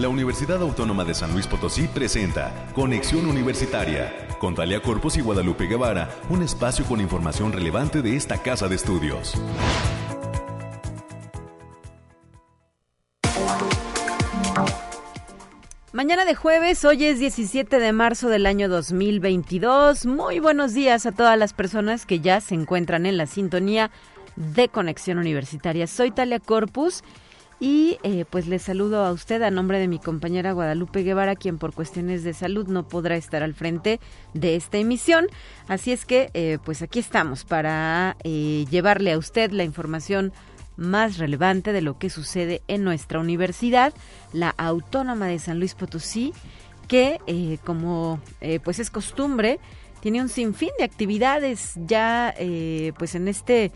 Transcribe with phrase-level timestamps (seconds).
[0.00, 5.66] la Universidad Autónoma de San Luis Potosí presenta Conexión Universitaria con Talia Corpus y Guadalupe
[5.66, 9.34] Guevara, un espacio con información relevante de esta casa de estudios.
[15.92, 20.06] Mañana de jueves, hoy es 17 de marzo del año 2022.
[20.06, 23.90] Muy buenos días a todas las personas que ya se encuentran en la sintonía
[24.36, 25.86] de Conexión Universitaria.
[25.86, 27.02] Soy Talia Corpus
[27.60, 31.58] y eh, pues les saludo a usted a nombre de mi compañera Guadalupe Guevara, quien
[31.58, 34.00] por cuestiones de salud no podrá estar al frente
[34.32, 35.26] de esta emisión.
[35.68, 40.32] Así es que eh, pues aquí estamos para eh, llevarle a usted la información
[40.78, 43.92] más relevante de lo que sucede en nuestra universidad,
[44.32, 46.32] la Autónoma de San Luis Potosí,
[46.88, 48.18] que como
[48.64, 49.60] pues es costumbre,
[50.00, 52.34] tiene un sinfín de actividades ya
[52.96, 53.70] pues en este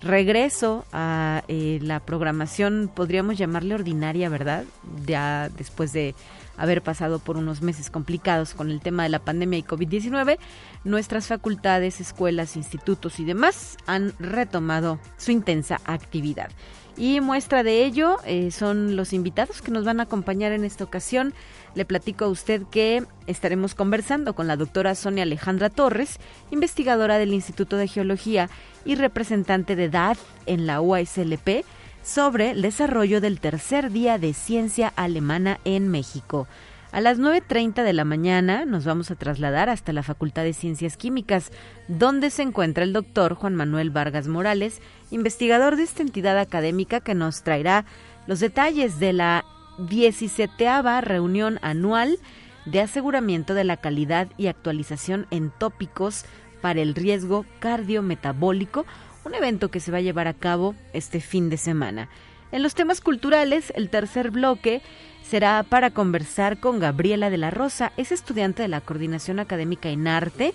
[0.00, 4.64] regreso a eh, la programación, podríamos llamarle ordinaria, ¿verdad?
[5.06, 6.14] Ya después de
[6.56, 10.38] haber pasado por unos meses complicados con el tema de la pandemia y COVID-19,
[10.84, 16.50] nuestras facultades, escuelas, institutos y demás han retomado su intensa actividad.
[16.96, 20.84] Y muestra de ello eh, son los invitados que nos van a acompañar en esta
[20.84, 21.34] ocasión.
[21.76, 26.18] Le platico a usted que estaremos conversando con la doctora Sonia Alejandra Torres,
[26.50, 28.48] investigadora del Instituto de Geología
[28.86, 30.16] y representante de DAD
[30.46, 31.66] en la UASLP,
[32.02, 36.48] sobre el desarrollo del tercer día de ciencia alemana en México.
[36.92, 40.96] A las 9.30 de la mañana nos vamos a trasladar hasta la Facultad de Ciencias
[40.96, 41.52] Químicas,
[41.88, 47.14] donde se encuentra el doctor Juan Manuel Vargas Morales, investigador de esta entidad académica que
[47.14, 47.84] nos traerá
[48.26, 49.44] los detalles de la
[49.78, 50.66] 17
[51.02, 52.18] reunión anual
[52.64, 56.24] de aseguramiento de la calidad y actualización en tópicos
[56.60, 58.86] para el riesgo cardiometabólico,
[59.24, 62.08] un evento que se va a llevar a cabo este fin de semana.
[62.52, 64.82] En los temas culturales, el tercer bloque
[65.22, 70.06] será para conversar con Gabriela de la Rosa, es estudiante de la Coordinación Académica en
[70.06, 70.54] Arte,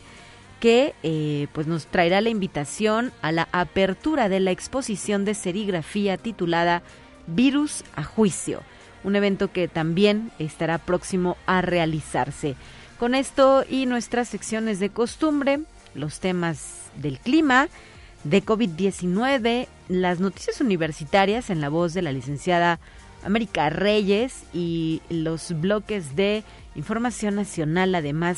[0.60, 6.18] que eh, pues nos traerá la invitación a la apertura de la exposición de serigrafía
[6.18, 6.84] titulada
[7.28, 8.62] Virus a Juicio,
[9.04, 12.56] un evento que también estará próximo a realizarse.
[13.00, 15.62] Con esto y nuestras secciones de costumbre,
[15.96, 17.68] los temas del clima,
[18.24, 22.80] de COVID-19, las noticias universitarias en la voz de la licenciada
[23.24, 26.44] América Reyes y los bloques de
[26.76, 28.38] información nacional, además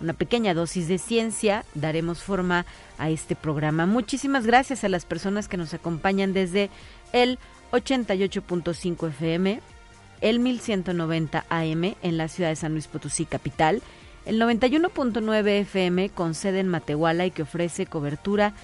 [0.00, 2.66] una pequeña dosis de ciencia, daremos forma
[2.98, 3.86] a este programa.
[3.86, 6.70] Muchísimas gracias a las personas que nos acompañan desde
[7.12, 7.38] el
[7.72, 9.60] 88.5 FM,
[10.22, 13.82] el 1190 AM en la ciudad de San Luis Potosí, capital,
[14.24, 18.54] el 91.9 FM con sede en Matehuala y que ofrece cobertura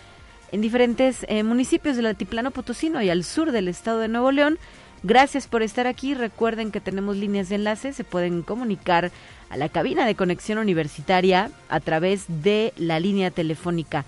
[0.53, 4.59] en diferentes eh, municipios del altiplano potosino y al sur del estado de Nuevo León.
[5.03, 6.15] Gracias por estar aquí.
[6.15, 7.93] Recuerden que tenemos líneas de enlace.
[7.93, 9.11] Se pueden comunicar
[9.51, 14.05] a la cabina de conexión universitaria a través de la línea telefónica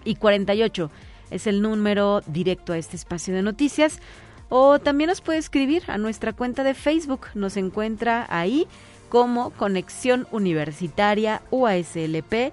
[0.04, 0.90] y 48
[1.30, 4.00] es el número directo a este espacio de noticias.
[4.48, 7.26] O también nos puede escribir a nuestra cuenta de Facebook.
[7.34, 8.66] Nos encuentra ahí
[9.08, 12.52] como Conexión Universitaria UASLP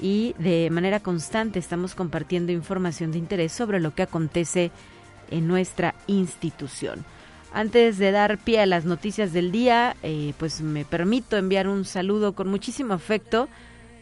[0.00, 4.70] y de manera constante estamos compartiendo información de interés sobre lo que acontece
[5.30, 7.04] en nuestra institución.
[7.52, 11.84] Antes de dar pie a las noticias del día, eh, pues me permito enviar un
[11.84, 13.48] saludo con muchísimo afecto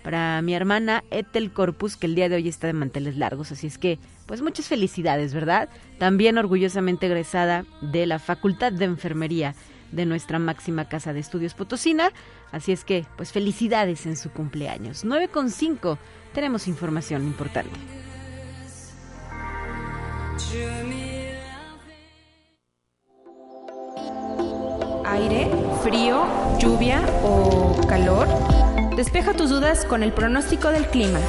[0.07, 3.67] para mi hermana Ethel Corpus, que el día de hoy está de manteles largos, así
[3.67, 5.69] es que, pues muchas felicidades, ¿verdad?
[5.99, 9.57] También orgullosamente egresada de la Facultad de Enfermería
[9.91, 12.13] de nuestra máxima casa de estudios Potosina.
[12.53, 15.05] Así es que, pues felicidades en su cumpleaños.
[15.05, 15.99] 9.5,
[16.33, 17.71] tenemos información importante.
[25.05, 25.51] Aire,
[25.83, 26.27] frío,
[26.61, 28.29] lluvia o calor.
[28.97, 31.21] Despeja tus dudas con el pronóstico del clima.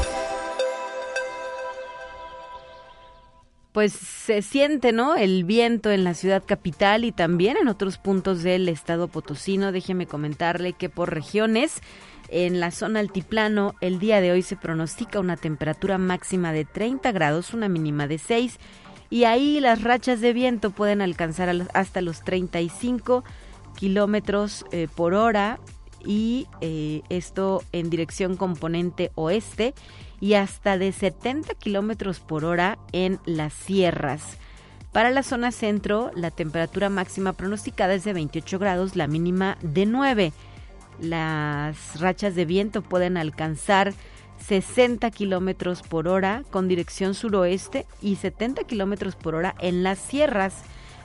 [3.78, 5.16] pues se siente, ¿no?
[5.16, 9.72] El viento en la ciudad capital y también en otros puntos del estado potosino.
[9.72, 11.82] Déjeme comentarle que por regiones,
[12.30, 17.12] en la zona altiplano, el día de hoy se pronostica una temperatura máxima de 30
[17.12, 18.58] grados, una mínima de 6,
[19.12, 23.24] y ahí las rachas de viento pueden alcanzar hasta los 35
[23.76, 25.60] kilómetros eh, por hora
[26.08, 29.76] y eh, esto en dirección componente oeste
[30.22, 34.38] y hasta de 70 kilómetros por hora en las sierras.
[34.94, 39.86] Para la zona centro, la temperatura máxima pronosticada es de 28 grados, la mínima de
[39.86, 40.32] 9.
[41.02, 43.94] Las rachas de viento pueden alcanzar
[44.48, 50.54] 60 kilómetros por hora con dirección suroeste y 70 kilómetros por hora en las sierras.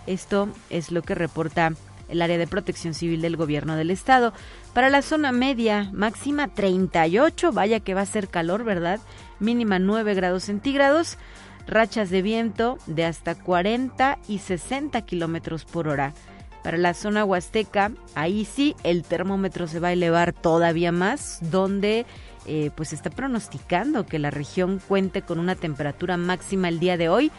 [0.07, 1.73] Esto es lo que reporta
[2.09, 4.33] el área de protección civil del gobierno del estado.
[4.73, 9.01] Para la zona media, máxima 38, vaya que va a ser calor, ¿verdad?
[9.39, 11.19] Mínima 9 grados centígrados,
[11.67, 16.15] rachas de viento de hasta 40 y 60 kilómetros por hora.
[16.63, 22.07] Para la zona huasteca, ahí sí el termómetro se va a elevar todavía más, donde
[22.47, 27.11] eh, pues está pronosticando que la región cuente con una temperatura máxima el día de
[27.11, 27.31] hoy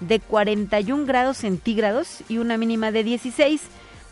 [0.00, 3.60] de 41 grados centígrados y una mínima de 16.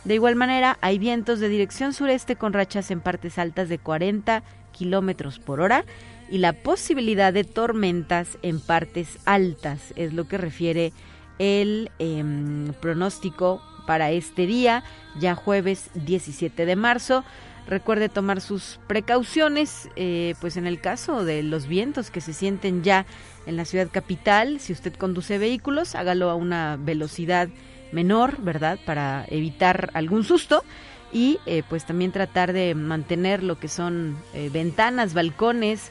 [0.04, 4.42] De igual manera, hay vientos de dirección sureste con rachas en partes altas de 40
[4.72, 5.84] kilómetros por hora
[6.30, 10.92] y la posibilidad de tormentas en partes altas, es lo que refiere
[11.38, 14.84] el em, pronóstico para este día,
[15.18, 17.24] ya jueves 17 de marzo.
[17.66, 22.82] Recuerde tomar sus precauciones, eh, pues en el caso de los vientos que se sienten
[22.82, 23.04] ya
[23.46, 27.48] en la ciudad capital, si usted conduce vehículos, hágalo a una velocidad
[27.92, 28.78] menor, ¿verdad?
[28.84, 30.64] Para evitar algún susto
[31.12, 35.90] y eh, pues también tratar de mantener lo que son eh, ventanas, balcones,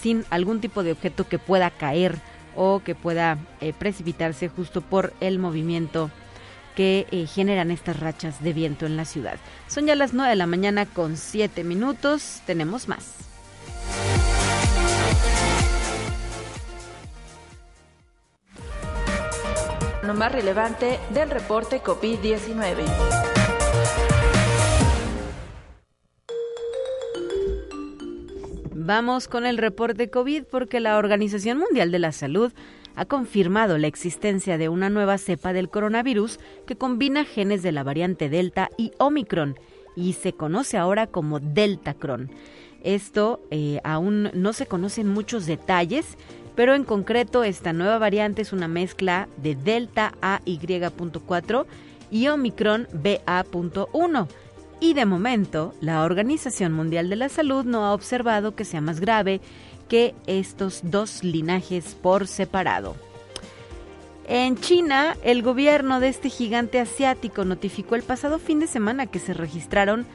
[0.00, 2.20] sin algún tipo de objeto que pueda caer
[2.54, 3.38] o que pueda
[3.80, 6.12] precipitarse justo por el movimiento
[6.74, 9.36] que eh, generan estas rachas de viento en la ciudad.
[9.68, 12.42] Son ya las 9 de la mañana con 7 minutos.
[12.46, 13.14] Tenemos más.
[20.06, 22.84] Lo más relevante del reporte COVID-19.
[28.74, 32.52] Vamos con el reporte COVID porque la Organización Mundial de la Salud
[32.96, 37.82] ha confirmado la existencia de una nueva cepa del coronavirus que combina genes de la
[37.82, 39.58] variante Delta y Omicron
[39.96, 42.30] y se conoce ahora como Deltacron.
[42.82, 46.18] Esto eh, aún no se conocen muchos detalles,
[46.54, 51.66] pero en concreto esta nueva variante es una mezcla de Delta AY.4
[52.10, 54.28] y Omicron BA.1.
[54.80, 59.00] Y de momento, la Organización Mundial de la Salud no ha observado que sea más
[59.00, 59.40] grave
[59.88, 62.96] que estos dos linajes por separado.
[64.26, 69.18] En China, el gobierno de este gigante asiático notificó el pasado fin de semana que
[69.18, 70.06] se registraron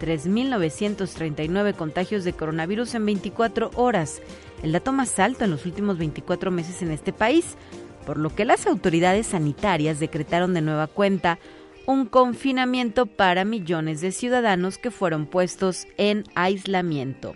[0.00, 4.22] 3.939 contagios de coronavirus en 24 horas,
[4.62, 7.56] el dato más alto en los últimos 24 meses en este país,
[8.06, 11.38] por lo que las autoridades sanitarias decretaron de nueva cuenta
[11.86, 17.34] un confinamiento para millones de ciudadanos que fueron puestos en aislamiento.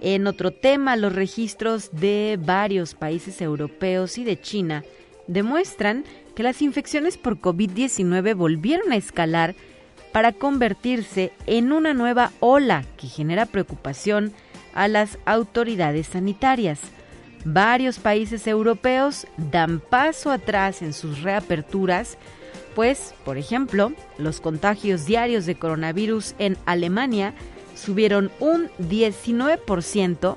[0.00, 4.84] En otro tema, los registros de varios países europeos y de China
[5.26, 9.54] demuestran que las infecciones por COVID-19 volvieron a escalar
[10.12, 14.32] para convertirse en una nueva ola que genera preocupación
[14.76, 16.78] a las autoridades sanitarias.
[17.44, 22.16] Varios países europeos dan paso atrás en sus reaperturas,
[22.76, 27.34] pues, por ejemplo, los contagios diarios de coronavirus en Alemania
[27.74, 30.36] subieron un 19%,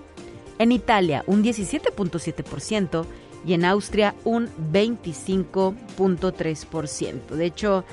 [0.57, 3.05] en Italia un 17.7%
[3.45, 7.27] y en Austria un 25.3%.
[7.29, 7.85] De hecho,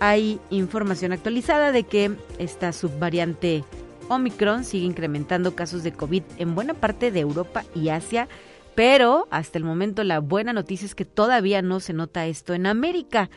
[0.00, 3.64] hay información actualizada de que esta subvariante
[4.08, 8.28] Omicron sigue incrementando casos de COVID en buena parte de Europa y Asia,
[8.74, 12.66] pero hasta el momento la buena noticia es que todavía no se nota esto en
[12.66, 13.30] América.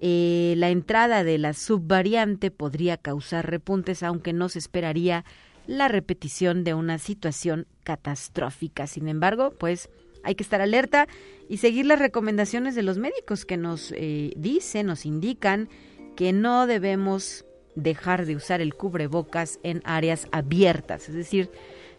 [0.00, 5.24] Eh, la entrada de la subvariante podría causar repuntes, aunque no se esperaría
[5.66, 8.86] la repetición de una situación catastrófica.
[8.86, 9.88] Sin embargo, pues
[10.24, 11.06] hay que estar alerta
[11.48, 15.68] y seguir las recomendaciones de los médicos que nos eh, dicen, nos indican
[16.16, 21.08] que no debemos dejar de usar el cubrebocas en áreas abiertas.
[21.08, 21.50] Es decir,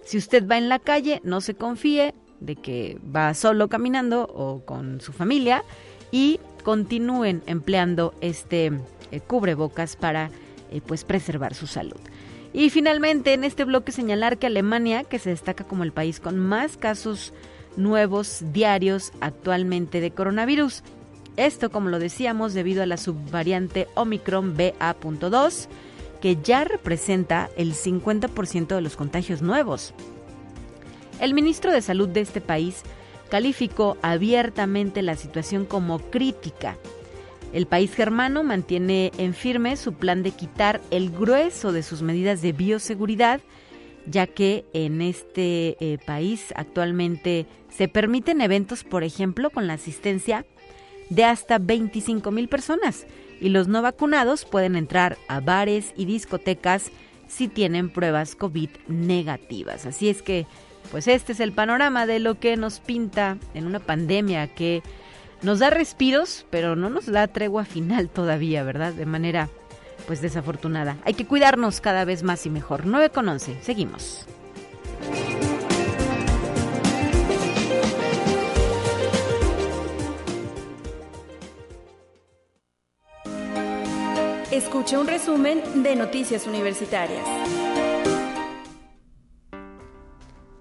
[0.04, 4.66] si usted va en la calle, no se confíe de que va solo caminando o
[4.66, 5.64] con su familia
[6.12, 8.72] y continúen empleando este
[9.12, 10.30] eh, cubrebocas para
[10.72, 12.00] eh, pues preservar su salud.
[12.54, 16.38] Y finalmente en este bloque señalar que Alemania, que se destaca como el país con
[16.38, 17.34] más casos
[17.78, 20.84] nuevos diarios actualmente de coronavirus.
[21.38, 25.68] Esto, como lo decíamos, debido a la subvariante Omicron BA.2,
[26.22, 29.94] que ya representa el 50% de los contagios nuevos.
[31.20, 32.84] El ministro de Salud de este país
[33.30, 36.78] calificó abiertamente la situación como crítica.
[37.52, 42.42] El país germano mantiene en firme su plan de quitar el grueso de sus medidas
[42.42, 43.42] de bioseguridad,
[44.06, 50.46] ya que en este eh, país actualmente se permiten eventos, por ejemplo, con la asistencia
[51.10, 53.06] de hasta 25 mil personas
[53.40, 56.92] y los no vacunados pueden entrar a bares y discotecas
[57.28, 59.86] si tienen pruebas COVID negativas.
[59.86, 60.46] Así es que
[60.92, 64.84] pues este es el panorama de lo que nos pinta en una pandemia que
[65.42, 68.94] nos da respiros, pero no nos da tregua final todavía, ¿verdad?
[68.94, 69.50] De manera
[70.08, 70.98] pues desafortunada.
[71.06, 72.86] Hay que cuidarnos cada vez más y mejor.
[72.86, 74.26] 9 con 11, seguimos.
[84.54, 87.26] Escuche un resumen de Noticias Universitarias.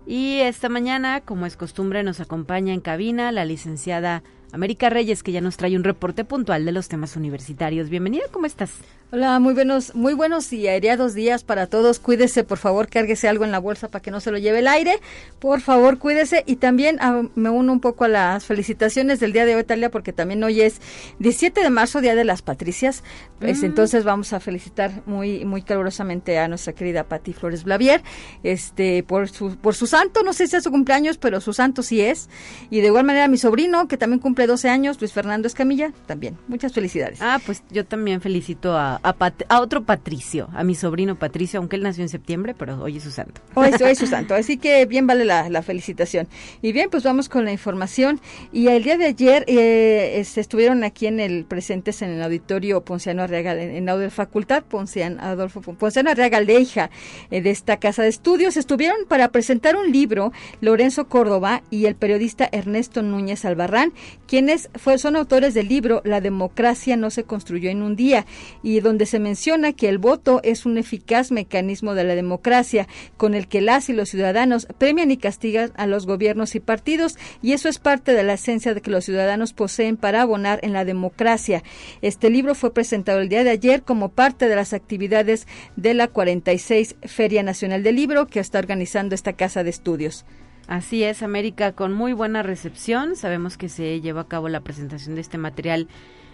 [0.07, 5.33] Y esta mañana, como es costumbre, nos acompaña en cabina la licenciada América Reyes, que
[5.33, 7.89] ya nos trae un reporte puntual de los temas universitarios.
[7.89, 8.71] Bienvenida, ¿cómo estás?
[9.15, 11.99] Hola, muy buenos, muy buenos y aireados días para todos.
[11.99, 14.69] Cuídese, por favor, cárguese algo en la bolsa para que no se lo lleve el
[14.69, 15.01] aire.
[15.39, 16.45] Por favor, cuídese.
[16.47, 19.91] Y también ah, me uno un poco a las felicitaciones del día de hoy, Talia,
[19.91, 20.81] porque también hoy es
[21.19, 23.05] 17 de marzo, Día de las Patricias.
[23.39, 23.67] Pues, mm.
[23.67, 28.03] Entonces vamos a felicitar muy, muy calurosamente a nuestra querida Pati Flores Blavier,
[28.43, 31.83] este, por su, por su santo, no sé si es su cumpleaños, pero su santo
[31.83, 32.31] sí es.
[32.71, 36.37] Y de igual manera mi sobrino, que también cumple 12 años, Luis Fernando Escamilla, también.
[36.49, 37.21] Muchas felicidades.
[37.21, 39.01] Ah, pues yo también felicito a
[39.49, 43.03] a, otro Patricio, a mi sobrino Patricio, aunque él nació en septiembre, pero hoy es
[43.03, 43.41] su santo.
[43.55, 46.27] Hoy, es su santo, así que bien vale la, felicitación.
[46.61, 48.21] Y bien, pues vamos con la información.
[48.53, 53.23] Y el día de ayer eh, estuvieron aquí en el presentes en el auditorio Ponciano
[53.23, 56.91] Arriaga, en, la Facultad Ponciano, Adolfo Ponciano Arriaga Leija,
[57.31, 58.57] eh, de esta casa de estudios.
[58.57, 63.93] Estuvieron para presentar un libro, Lorenzo Córdoba y el periodista Ernesto Núñez Albarrán,
[64.33, 68.25] quienes fue, son autores del libro La democracia no se construyó en un día,
[68.63, 73.35] y donde se menciona que el voto es un eficaz mecanismo de la democracia con
[73.35, 77.53] el que las y los ciudadanos premian y castigan a los gobiernos y partidos y
[77.53, 80.87] eso es parte de la esencia de que los ciudadanos poseen para abonar en la
[80.87, 81.63] democracia.
[82.01, 85.47] Este libro fue presentado el día de ayer como parte de las actividades
[85.77, 90.25] de la 46 Feria Nacional del Libro que está organizando esta casa de estudios.
[90.73, 93.15] Así es, América, con muy buena recepción.
[93.15, 95.87] Sabemos que se llevó a cabo la presentación de este material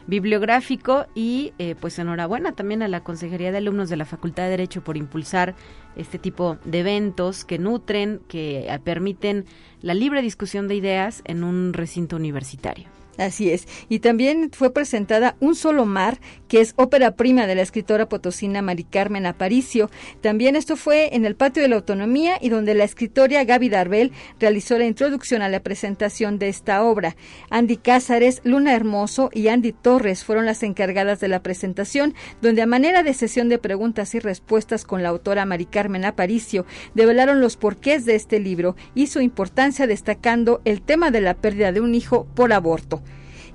[0.06, 4.50] bibliográfico y eh, pues enhorabuena también a la Consejería de Alumnos de la Facultad de
[4.50, 5.56] Derecho por impulsar
[5.96, 9.44] este tipo de eventos que nutren, que eh, permiten
[9.82, 12.97] la libre discusión de ideas en un recinto universitario.
[13.18, 13.66] Así es.
[13.88, 18.62] Y también fue presentada Un solo mar, que es ópera prima de la escritora potosina
[18.62, 19.90] Mari Carmen Aparicio.
[20.20, 24.12] También esto fue en el Patio de la Autonomía y donde la escritora Gaby Darbel
[24.38, 27.16] realizó la introducción a la presentación de esta obra.
[27.50, 32.66] Andy Cázares, Luna Hermoso y Andy Torres fueron las encargadas de la presentación, donde a
[32.66, 37.56] manera de sesión de preguntas y respuestas con la autora Mari Carmen Aparicio, develaron los
[37.56, 41.96] porqués de este libro y su importancia destacando el tema de la pérdida de un
[41.96, 43.02] hijo por aborto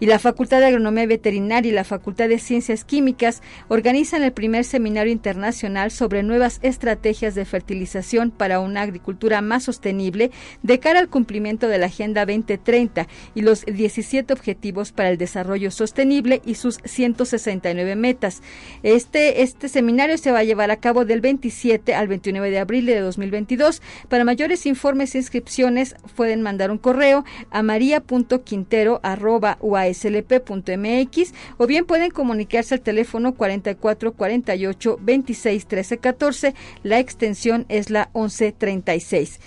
[0.04, 4.66] y la Facultad de Agronomía Veterinaria y la Facultad de Ciencias Químicas organizan el primer
[4.66, 10.30] seminario internacional sobre nuevas estrategias de fertilización para una agricultura más sostenible
[10.62, 15.72] de cara al cumplimiento de la Agenda 2030 y los 17 Objetivos para el Desarrollo
[15.72, 18.42] Sostenible y sus 169 metas.
[18.84, 22.88] Este, este seminario se va a llevar a cabo del 27 al 29 de abril
[22.88, 23.82] de 2022.
[24.10, 32.12] Para mayores informes e inscripciones pueden mandar un correo a maria.quintero.ua slp.mx o bien pueden
[32.12, 36.54] comunicarse al teléfono 44 48 26 13 14.
[36.84, 39.40] La extensión es la 1136.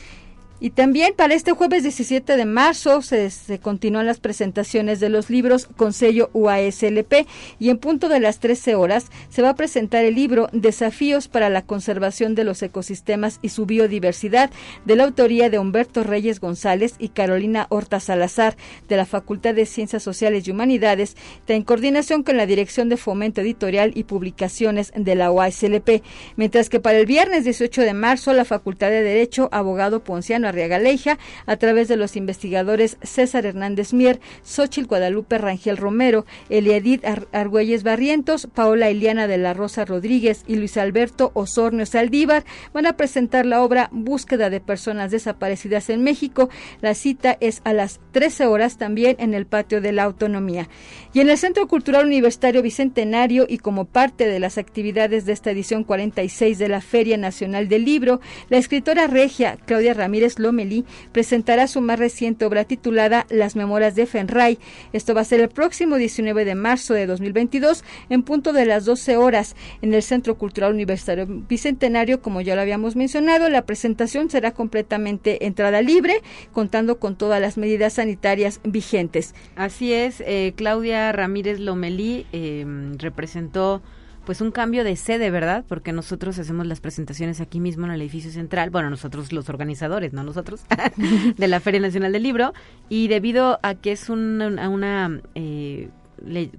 [0.58, 5.68] Y también para este jueves 17 de marzo se, continúan las presentaciones de los libros
[5.76, 7.26] con sello UASLP
[7.58, 11.50] y en punto de las 13 horas se va a presentar el libro Desafíos para
[11.50, 14.50] la conservación de los ecosistemas y su biodiversidad
[14.86, 18.56] de la autoría de Humberto Reyes González y Carolina Horta Salazar
[18.88, 23.42] de la Facultad de Ciencias Sociales y Humanidades en coordinación con la Dirección de Fomento
[23.42, 26.02] Editorial y Publicaciones de la UASLP.
[26.36, 30.78] Mientras que para el viernes 18 de marzo la Facultad de Derecho, abogado Ponciano Arriaga
[30.78, 37.82] Leija, a través de los investigadores César Hernández Mier, Xochil Guadalupe Rangel Romero, Eliadid Argüelles
[37.82, 43.46] Barrientos, Paola Eliana de la Rosa Rodríguez y Luis Alberto Osornio Saldívar, van a presentar
[43.46, 46.48] la obra Búsqueda de Personas Desaparecidas en México.
[46.80, 50.68] La cita es a las 13 horas también en el patio de la Autonomía.
[51.12, 55.50] Y en el Centro Cultural Universitario Bicentenario y como parte de las actividades de esta
[55.50, 61.66] edición 46 de la Feria Nacional del Libro, la escritora regia Claudia Ramírez Lomeli presentará
[61.66, 64.58] su más reciente obra titulada Las Memorias de Fenray.
[64.92, 68.84] Esto va a ser el próximo 19 de marzo de 2022 en punto de las
[68.84, 73.48] 12 horas en el Centro Cultural Universitario Bicentenario, como ya lo habíamos mencionado.
[73.48, 79.34] La presentación será completamente entrada libre, contando con todas las medidas sanitarias vigentes.
[79.54, 83.82] Así es, eh, Claudia Ramírez Lomelí em, representó
[84.26, 85.64] pues un cambio de sede, ¿verdad?
[85.66, 90.12] Porque nosotros hacemos las presentaciones aquí mismo en el edificio central, bueno, nosotros los organizadores,
[90.12, 90.62] no nosotros,
[91.36, 92.52] de la Feria Nacional del Libro,
[92.88, 95.88] y debido a que es una, una eh,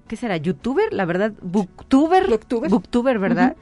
[0.08, 0.38] ¿qué será?
[0.38, 0.94] ¿Youtuber?
[0.94, 2.28] La verdad, Booktuber,
[2.70, 3.56] Booktuber, ¿verdad?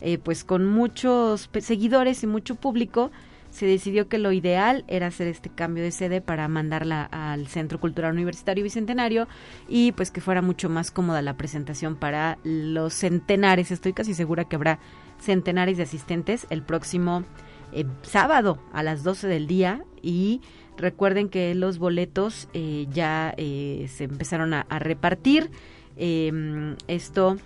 [0.00, 3.12] Eh, pues con muchos seguidores y mucho público,
[3.52, 7.78] se decidió que lo ideal era hacer este cambio de sede para mandarla al Centro
[7.78, 9.28] Cultural Universitario Bicentenario
[9.68, 13.70] y pues que fuera mucho más cómoda la presentación para los centenares.
[13.70, 14.78] Estoy casi segura que habrá
[15.20, 17.24] centenares de asistentes el próximo
[17.72, 20.40] eh, sábado a las 12 del día y
[20.78, 25.50] recuerden que los boletos eh, ya eh, se empezaron a, repartir.
[25.96, 27.36] Em, esto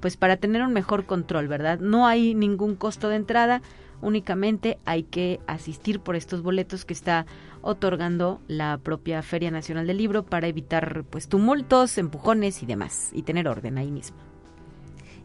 [0.00, 1.80] pues para tener un mejor control, ¿verdad?
[1.80, 3.60] No hay ningún costo de entrada
[4.02, 7.26] únicamente hay que asistir por estos boletos que está
[7.62, 13.22] otorgando la propia Feria Nacional del Libro para evitar pues tumultos, empujones y demás y
[13.22, 14.29] tener orden ahí mismo.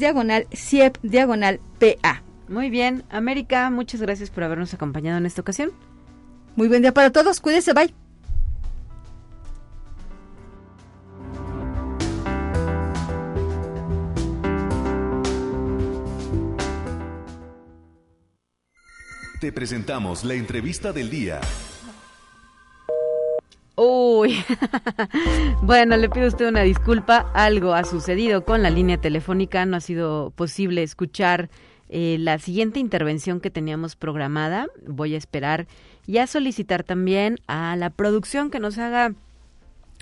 [0.00, 2.22] diagonal CIEP diagonal PA.
[2.52, 5.72] Muy bien, América, muchas gracias por habernos acompañado en esta ocasión.
[6.54, 7.94] Muy buen día para todos, cuídense, bye.
[19.40, 21.40] Te presentamos la entrevista del día.
[23.76, 24.44] Uy,
[25.62, 27.30] bueno, le pido a usted una disculpa.
[27.32, 29.64] Algo ha sucedido con la línea telefónica.
[29.64, 31.48] No ha sido posible escuchar
[31.94, 34.66] eh, la siguiente intervención que teníamos programada.
[34.86, 35.66] Voy a esperar
[36.06, 39.14] y a solicitar también a la producción que nos haga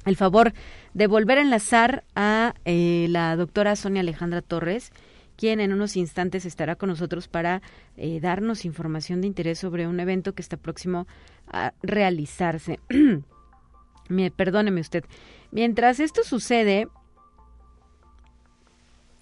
[0.07, 0.53] el favor
[0.95, 4.93] de volver a enlazar a eh, la doctora Sonia Alejandra Torres,
[5.37, 7.61] quien en unos instantes estará con nosotros para
[7.97, 11.09] eh, darnos información de interés sobre un evento que está próximo
[11.49, 12.79] a realizarse.
[14.37, 15.05] perdóneme usted.
[15.51, 16.87] Mientras esto sucede,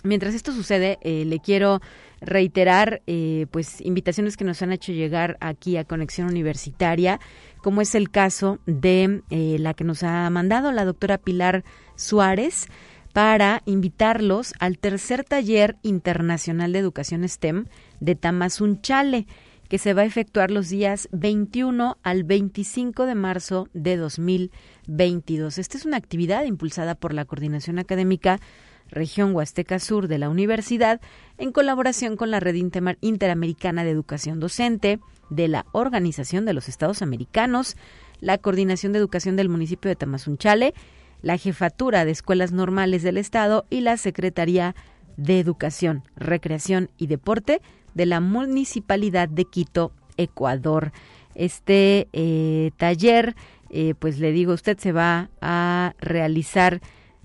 [0.04, 1.80] mientras esto sucede, le quiero
[2.20, 7.20] reiterar eh, pues invitaciones que nos han hecho llegar aquí a Conexión Universitaria,
[7.62, 11.64] como es el caso de eh, la que nos ha mandado la doctora Pilar
[11.96, 12.66] Suárez
[13.12, 17.66] para invitarlos al tercer taller internacional de educación STEM
[18.00, 19.26] de Tamazunchale
[19.68, 25.58] que se va a efectuar los días 21 al 25 de marzo de 2022.
[25.58, 28.40] Esta es una actividad impulsada por la Coordinación Académica
[28.90, 31.00] región Huasteca Sur de la universidad,
[31.36, 32.56] en colaboración con la Red
[33.00, 37.76] Interamericana de Educación Docente, de la Organización de los Estados Americanos,
[38.20, 40.74] la Coordinación de Educación del municipio de Tamazunchale,
[41.22, 44.74] la Jefatura de Escuelas Normales del Estado y la Secretaría
[45.16, 47.60] de Educación, Recreación y Deporte
[47.94, 50.92] de la Municipalidad de Quito, Ecuador.
[51.34, 53.34] Este eh, taller,
[53.70, 56.80] eh, pues le digo, usted se va a realizar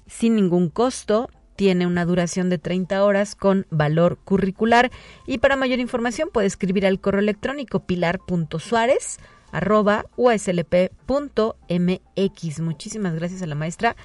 [0.08, 1.30] sin ningún costo
[1.64, 4.92] tiene una duración de 30 horas con valor curricular
[5.26, 9.18] y para mayor información puede escribir al correo electrónico pilar.suárez
[9.54, 11.00] arroba uslp.mx.
[12.60, 13.96] Muchísimas gracias a la maestra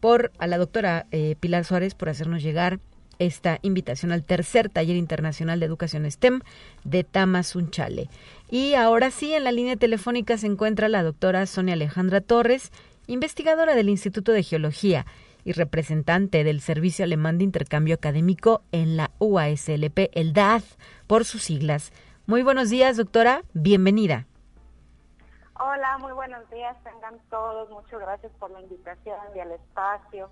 [0.00, 2.80] por, a la doctora eh, Pilar Suárez por hacernos llegar
[3.20, 6.40] esta invitación al tercer taller internacional de educación STEM
[6.82, 8.10] de Tamazunchale.
[8.50, 12.72] Y ahora sí, en la línea telefónica se encuentra la doctora Sonia Alejandra Torres,
[13.06, 15.06] investigadora del Instituto de Geología
[15.44, 20.62] y representante del Servicio Alemán de Intercambio Académico en la UASLP, el DAD,
[21.06, 21.92] por sus siglas.
[22.26, 23.42] Muy buenos días, doctora.
[23.52, 24.26] Bienvenida.
[25.60, 26.76] Hola, muy buenos días.
[26.82, 27.70] Tengan todos.
[27.70, 30.30] Muchas gracias por la invitación y al espacio.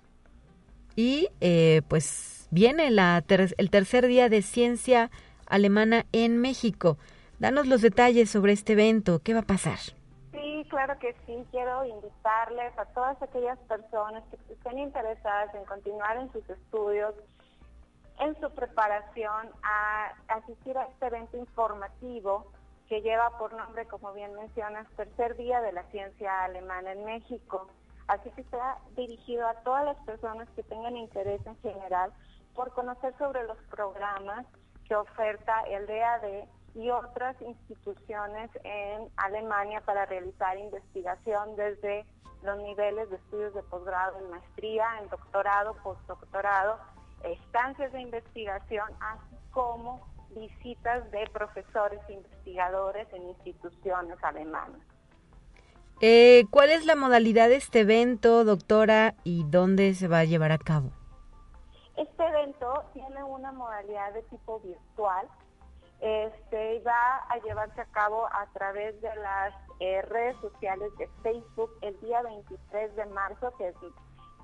[0.95, 3.23] Y eh, pues viene la
[3.57, 5.11] el tercer día de ciencia
[5.47, 6.97] alemana en México.
[7.39, 9.19] Danos los detalles sobre este evento.
[9.23, 9.79] ¿Qué va a pasar?
[10.65, 11.45] Claro que sí.
[11.51, 17.15] Quiero invitarles a todas aquellas personas que estén interesadas en continuar en sus estudios,
[18.19, 22.51] en su preparación, a asistir a este evento informativo
[22.87, 27.67] que lleva por nombre, como bien mencionas, Tercer Día de la Ciencia Alemana en México.
[28.07, 32.11] Así que está dirigido a todas las personas que tengan interés en general
[32.53, 34.45] por conocer sobre los programas
[34.87, 42.05] que oferta el DAD y otras instituciones en Alemania para realizar investigación desde
[42.43, 46.77] los niveles de estudios de posgrado en maestría, en doctorado, postdoctorado,
[47.23, 50.01] estancias de investigación, así como
[50.35, 54.81] visitas de profesores e investigadores en instituciones alemanas.
[56.01, 60.51] Eh, ¿Cuál es la modalidad de este evento, doctora, y dónde se va a llevar
[60.51, 60.91] a cabo?
[61.95, 65.27] Este evento tiene una modalidad de tipo virtual.
[66.03, 71.71] Este va a llevarse a cabo a través de las eh, redes sociales de Facebook
[71.79, 73.75] el día 23 de marzo, que es,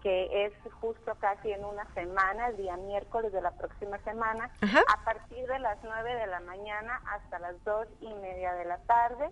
[0.01, 5.03] que es justo casi en una semana, el día miércoles de la próxima semana, a
[5.03, 9.29] partir de las 9 de la mañana hasta las 2 y media de la tarde.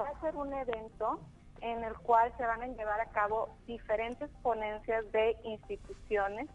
[0.00, 1.20] Va a ser un evento
[1.60, 6.48] en el cual se van a llevar a cabo diferentes ponencias de instituciones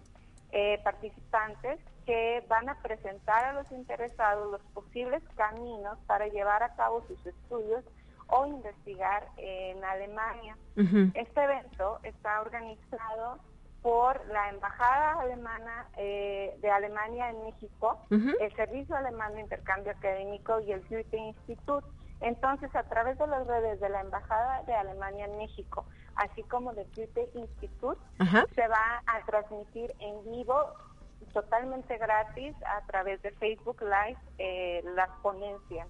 [0.51, 6.73] eh, participantes que van a presentar a los interesados los posibles caminos para llevar a
[6.75, 7.83] cabo sus estudios
[8.27, 10.57] o investigar en Alemania.
[11.13, 13.39] Este evento está organizado
[13.81, 20.61] por la Embajada Alemana eh, de Alemania en México, el Servicio Alemán de Intercambio Académico
[20.61, 21.83] y el Goethe Institut.
[22.21, 26.73] Entonces, a través de las redes de la Embajada de Alemania en México, así como
[26.73, 27.97] del Goethe Institut,
[28.55, 30.55] se va a transmitir en vivo
[31.33, 35.87] totalmente gratis a través de Facebook Live eh, las ponencias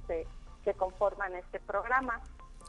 [0.64, 2.22] que conforman este programa.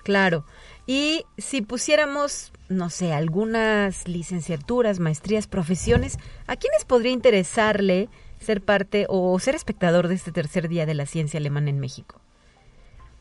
[0.05, 0.44] Claro.
[0.87, 9.07] Y si pusiéramos, no sé, algunas licenciaturas, maestrías, profesiones, ¿a quiénes podría interesarle ser parte
[9.09, 12.21] o ser espectador de este tercer día de la ciencia alemana en México?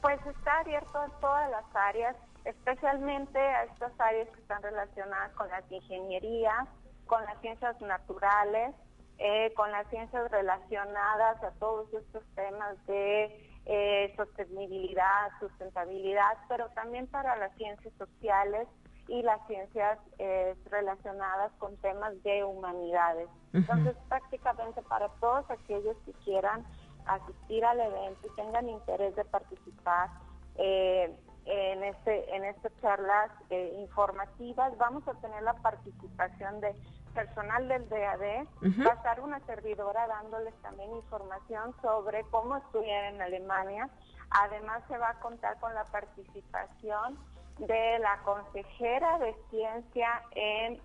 [0.02, 5.50] Pues está abierto en todas las áreas, especialmente a estas áreas que están relacionadas con
[5.50, 6.68] las ingenierías,
[7.08, 8.74] con las ciencias naturales,
[9.20, 17.08] eh, con las ciencias relacionadas a todos estos temas de eh, sostenibilidad, sustentabilidad, pero también
[17.08, 18.68] para las ciencias sociales
[19.08, 23.28] y las ciencias eh, relacionadas con temas de humanidades.
[23.54, 26.66] Entonces, prácticamente para todos aquellos que quieran
[27.06, 30.10] asistir al evento y tengan interés de participar
[30.56, 31.16] eh,
[31.48, 36.76] en, este, en estas charlas eh, informativas, vamos a tener la participación de
[37.14, 38.46] personal del DAD,
[38.86, 43.90] va a estar una servidora dándoles también información sobre cómo estudiar en Alemania.
[44.30, 47.18] Además se va a contar con la participación
[47.60, 50.80] de la consejera de ciencia en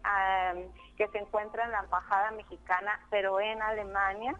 [0.96, 4.34] que se encuentra en la embajada mexicana, pero en Alemania.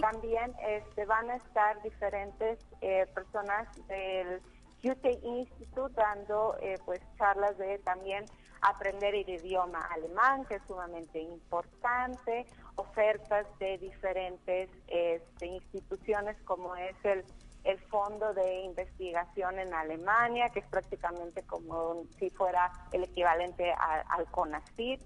[0.00, 4.42] También este, van a estar diferentes eh, personas del
[4.84, 8.24] UT Institute dando eh, pues charlas de también
[8.62, 16.96] aprender el idioma alemán, que es sumamente importante, ofertas de diferentes este, instituciones como es
[17.04, 17.24] el
[17.64, 24.26] el Fondo de Investigación en Alemania, que es prácticamente como si fuera el equivalente al
[24.30, 25.00] CONACYT.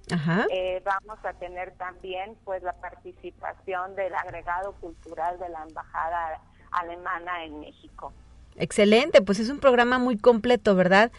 [0.50, 7.44] Eh, vamos a tener también pues la participación del agregado cultural de la Embajada Alemana
[7.44, 8.12] en México.
[8.56, 11.10] Excelente, pues es un programa muy completo, ¿verdad?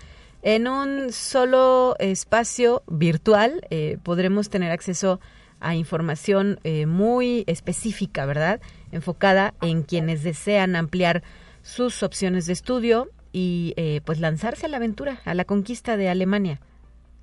[0.41, 5.19] En un solo espacio virtual eh, podremos tener acceso
[5.59, 8.61] a información eh, muy específica, ¿verdad?
[8.91, 11.23] Enfocada en quienes desean ampliar
[11.61, 16.09] sus opciones de estudio y eh, pues lanzarse a la aventura, a la conquista de
[16.09, 16.59] Alemania.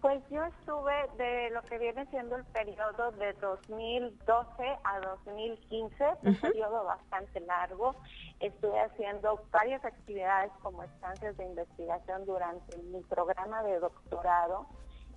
[0.00, 6.34] Pues yo estuve de lo que viene siendo el periodo de 2012 a 2015, un
[6.40, 7.94] periodo bastante largo.
[8.40, 14.66] Estuve haciendo varias actividades como estancias de investigación durante mi programa de doctorado.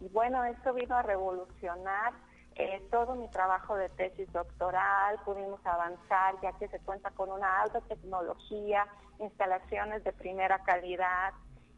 [0.01, 2.13] Y bueno, esto vino a revolucionar
[2.58, 7.62] eh, todo mi trabajo de tesis doctoral, pudimos avanzar ya que se cuenta con una
[7.62, 8.88] alta tecnología,
[9.19, 11.34] instalaciones de primera calidad,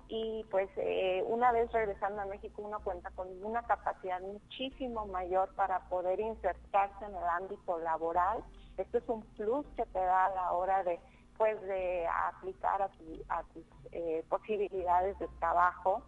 [0.09, 5.49] y pues eh, una vez regresando a México uno cuenta con una capacidad muchísimo mayor
[5.55, 8.43] para poder insertarse en el ámbito laboral.
[8.77, 10.99] Esto es un plus que te da a la hora de
[11.37, 16.01] pues de aplicar a, tus eh, posibilidades de trabajo.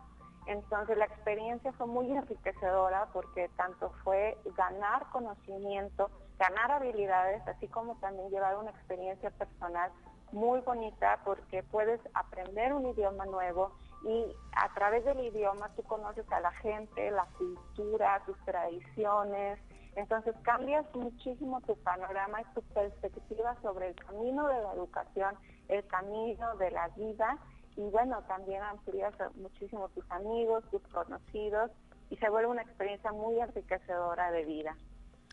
[0.48, 6.10] Entonces la experiencia fue muy enriquecedora porque tanto fue ganar conocimiento,
[6.40, 9.92] ganar habilidades, así como también llevar una experiencia personal
[10.32, 13.72] muy bonita porque puedes aprender un idioma nuevo
[14.04, 19.60] y a través del idioma tú conoces a la gente, la cultura, sus tradiciones,
[19.96, 25.36] entonces cambias muchísimo tu panorama y tu perspectiva sobre el camino de la educación,
[25.68, 27.38] el camino de la vida
[27.76, 31.72] y bueno, también amplías muchísimo tus amigos, tus conocidos
[32.10, 34.76] y se vuelve una experiencia muy enriquecedora de vida.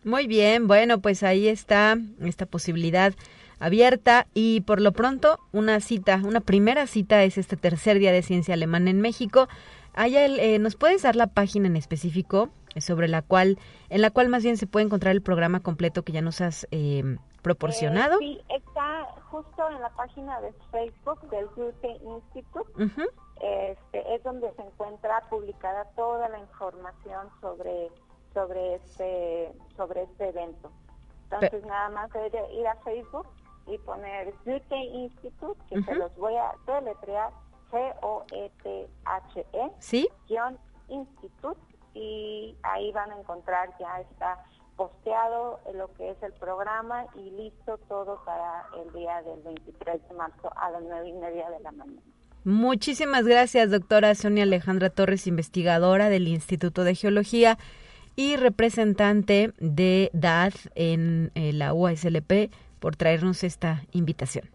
[0.03, 3.13] Muy bien, bueno, pues ahí está esta posibilidad
[3.59, 8.21] abierta y por lo pronto una cita, una primera cita es este tercer día de
[8.21, 9.47] ciencia alemana en México.
[9.97, 13.57] Eh, ¿Nos puedes dar la página en específico sobre la cual,
[13.89, 16.67] en la cual más bien se puede encontrar el programa completo que ya nos has
[16.71, 18.19] eh, proporcionado?
[18.19, 22.69] sí, está justo en la página de Facebook del Goethe Institute.
[23.41, 27.89] este, es donde se encuentra publicada toda la información sobre
[28.33, 30.71] sobre este sobre este evento.
[31.23, 32.09] Entonces nada más
[32.53, 33.27] ir a Facebook
[33.67, 37.31] y poner Goethe Institute, que se los voy a deletrear,
[37.71, 38.91] C-O-E-T-H-E,
[39.79, 40.07] ¿Sí?
[40.89, 41.59] Institute,
[41.93, 44.43] y ahí van a encontrar, ya está
[44.77, 50.15] posteado lo que es el programa y listo todo para el día del 23 de
[50.15, 52.01] marzo a las 9 y media de la mañana.
[52.43, 57.57] Muchísimas gracias, doctora Sonia Alejandra Torres, investigadora del Instituto de Geología
[58.15, 64.49] y representante de DAD en eh, la UASLP por traernos esta invitación.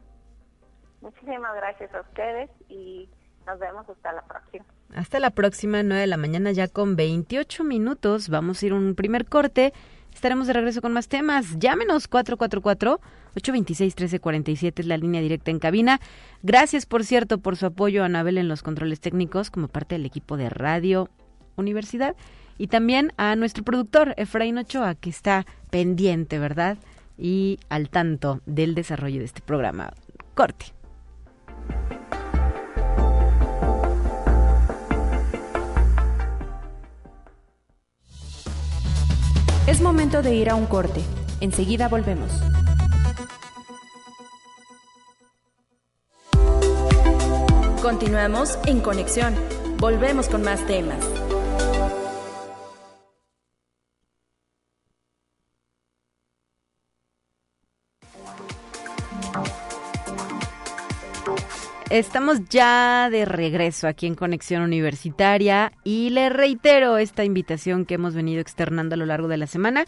[1.01, 3.09] Muchísimas gracias a ustedes y
[3.47, 4.65] nos vemos hasta la próxima.
[4.95, 8.29] Hasta la próxima, 9 de la mañana, ya con 28 minutos.
[8.29, 9.73] Vamos a ir a un primer corte.
[10.15, 11.59] Estaremos de regreso con más temas.
[11.59, 16.01] Llámenos 444-826-1347 es la línea directa en cabina.
[16.43, 20.07] Gracias, por cierto, por su apoyo a Anabel en los controles técnicos como parte del
[20.07, 21.09] equipo de Radio
[21.57, 22.15] Universidad.
[22.59, 26.79] Y también a nuestro productor, Efraín Ochoa, que está pendiente, ¿verdad?
[27.17, 29.93] Y al tanto del desarrollo de este programa.
[30.35, 30.67] Corte.
[39.67, 41.03] Es momento de ir a un corte.
[41.41, 42.33] Enseguida volvemos.
[47.81, 49.35] Continuamos en conexión.
[49.79, 51.22] Volvemos con más temas.
[61.93, 68.15] Estamos ya de regreso aquí en Conexión Universitaria y le reitero esta invitación que hemos
[68.15, 69.85] venido externando a lo largo de la semana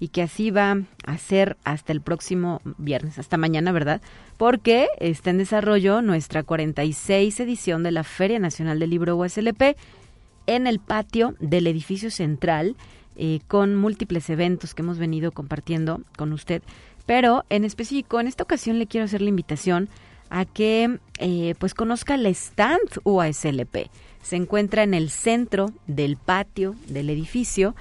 [0.00, 4.02] y que así va a ser hasta el próximo viernes, hasta mañana, ¿verdad?
[4.36, 9.76] Porque está en desarrollo nuestra 46 edición de la Feria Nacional del Libro USLP
[10.48, 12.74] en el patio del edificio central
[13.14, 16.64] eh, con múltiples eventos que hemos venido compartiendo con usted.
[17.06, 19.88] Pero en específico, en esta ocasión le quiero hacer la invitación
[20.30, 23.90] a que eh, pues conozca el stand UASLP.
[24.22, 27.74] Se encuentra en el centro del patio del edificio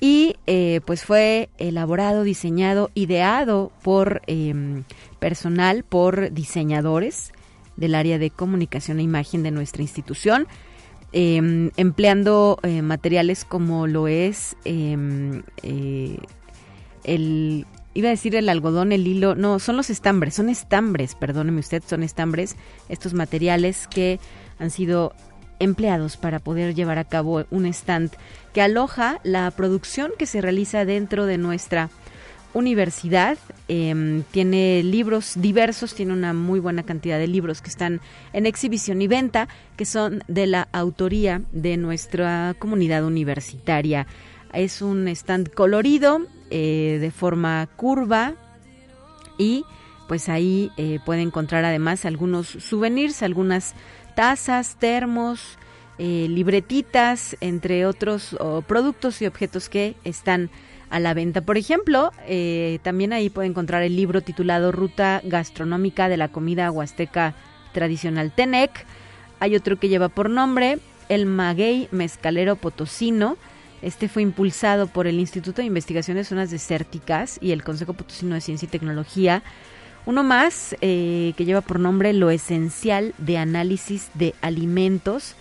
[0.00, 4.84] y eh, pues fue elaborado, diseñado, ideado por em,
[5.18, 7.32] personal, por diseñadores
[7.76, 10.46] del área de comunicación e imagen de nuestra institución,
[11.12, 15.42] em, empleando eh, materiales como lo es em,
[17.04, 17.66] el
[17.98, 21.82] iba a decir el algodón, el hilo, no, son los estambres, son estambres, perdóneme usted,
[21.84, 22.54] son estambres,
[22.88, 24.20] estos materiales que
[24.60, 25.12] han sido
[25.58, 28.12] empleados para poder llevar a cabo un stand
[28.54, 31.90] que aloja la producción que se realiza dentro de nuestra
[32.54, 33.36] universidad.
[33.66, 38.00] Em, tiene libros diversos, tiene una muy buena cantidad de libros que están
[38.32, 44.06] en exhibición y venta, que son de la autoría de nuestra comunidad universitaria.
[44.52, 48.34] Es un stand colorido, eh, de forma curva
[49.36, 49.64] y
[50.08, 53.74] pues ahí eh, puede encontrar además algunos souvenirs, algunas
[54.16, 55.58] tazas, termos,
[55.98, 60.50] eh, libretitas, entre otros productos y objetos que están
[60.90, 61.40] a la venta.
[61.40, 66.70] Por ejemplo, eh, también ahí puede encontrar el libro titulado Ruta Gastronómica de la Comida
[66.70, 67.34] Huasteca
[67.72, 68.86] Tradicional Tenec.
[69.40, 73.36] Hay otro que lleva por nombre El Maguey Mezcalero Potosino.
[73.82, 78.40] Este fue impulsado por el Instituto de Investigaciones Zonas Desérticas y el Consejo Potosino de
[78.40, 79.42] Ciencia y Tecnología.
[80.06, 85.34] Uno más eh, que lleva por nombre Lo Esencial de Análisis de Alimentos.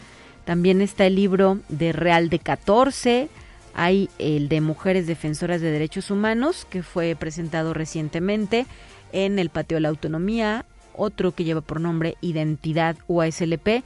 [0.45, 3.29] También está el libro de Real de 14,
[3.73, 8.65] hay el de Mujeres Defensoras de Derechos Humanos, que fue presentado recientemente
[9.11, 13.83] en el Patio de la Autonomía, otro que lleva por nombre Identidad UASLP.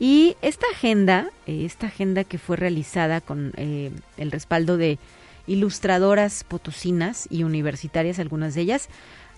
[0.00, 4.98] Y esta agenda, eh, esta agenda que fue realizada con eh, el respaldo de
[5.46, 8.88] ilustradoras potosinas y universitarias, algunas de ellas.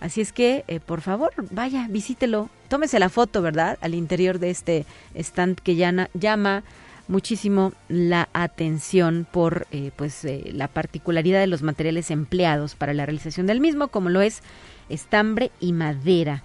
[0.03, 3.79] Así es que, eh, por favor, vaya, visítelo, tómese la foto, ¿verdad?
[3.81, 6.65] Al interior de este stand que llama
[7.07, 13.07] muchísimo la atención por eh, pues eh, la particularidad de los materiales empleados para la
[13.07, 14.43] realización del mismo, como lo es
[14.89, 16.43] estambre y madera.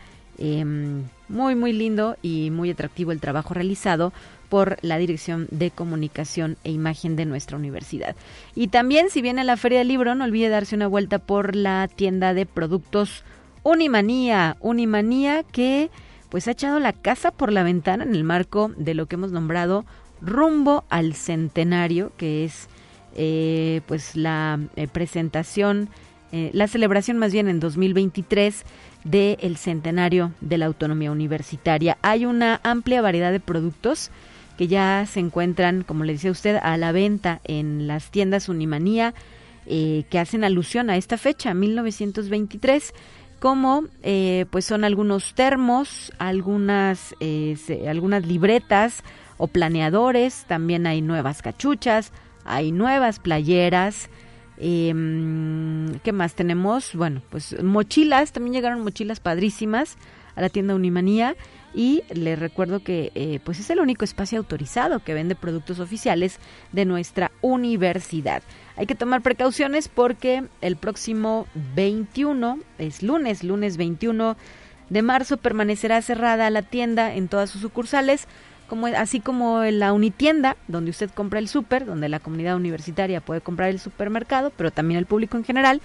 [1.29, 4.13] Muy muy lindo y muy atractivo el trabajo realizado
[4.49, 8.15] por la Dirección de Comunicación e Imagen de nuestra universidad.
[8.55, 11.55] Y también si viene a la Feria del Libro, no olvide darse una vuelta por
[11.55, 13.23] la tienda de productos
[13.63, 15.89] Unimanía, Unimanía que
[16.29, 19.31] pues ha echado la casa por la ventana en el marco de lo que hemos
[19.31, 19.85] nombrado
[20.21, 22.67] rumbo al centenario, que es
[23.15, 25.89] eh, pues la eh, presentación,
[26.31, 28.63] eh, la celebración más bien en 2023
[29.09, 31.97] del centenario de la autonomía universitaria.
[32.01, 34.11] Hay una amplia variedad de productos
[34.57, 39.13] que ya se encuentran, como le decía usted, a la venta en las tiendas Unimanía,
[39.65, 42.93] que hacen alusión a esta fecha, 1923
[43.39, 43.83] como
[44.49, 47.13] pues son algunos termos, algunas,
[47.87, 49.03] algunas libretas,
[49.37, 52.11] o planeadores, también hay nuevas cachuchas,
[52.43, 54.09] hay nuevas playeras.
[54.57, 56.93] Em, ¿Qué más tenemos?
[56.95, 59.97] Bueno, pues mochilas, también llegaron mochilas padrísimas
[60.35, 61.35] a la tienda Unimanía
[61.73, 66.39] y les recuerdo que eh, pues es el único espacio autorizado que vende productos oficiales
[66.71, 68.41] de nuestra universidad.
[68.77, 74.37] Hay que tomar precauciones porque el próximo 21, es lunes, lunes 21
[74.89, 78.27] de marzo, permanecerá cerrada la tienda en todas sus sucursales
[78.95, 83.41] así como en la Unitienda, donde usted compra el súper, donde la comunidad universitaria puede
[83.41, 85.81] comprar el supermercado, pero también el público en general,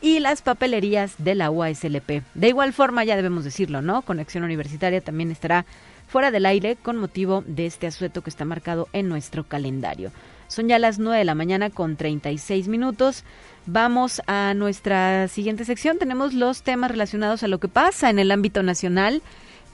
[0.00, 2.22] y las papelerías de la UASLP.
[2.34, 4.02] De igual forma, ya debemos decirlo, ¿no?
[4.02, 5.64] Conexión Universitaria también estará
[6.06, 10.12] fuera del aire con motivo de este asueto que está marcado en nuestro calendario.
[10.48, 13.24] Son ya las 9 de la mañana con 36 minutos.
[13.66, 15.98] Vamos a nuestra siguiente sección.
[15.98, 19.22] Tenemos los temas relacionados a lo que pasa en el ámbito nacional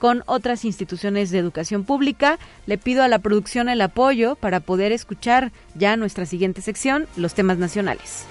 [0.03, 2.37] con otras instituciones de educación pública.
[2.65, 7.33] Le pido a la producción el apoyo para poder escuchar ya nuestra siguiente sección, los
[7.35, 8.25] temas nacionales.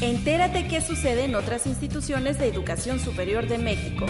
[0.00, 4.06] Entérate qué sucede en otras instituciones de educación superior de México.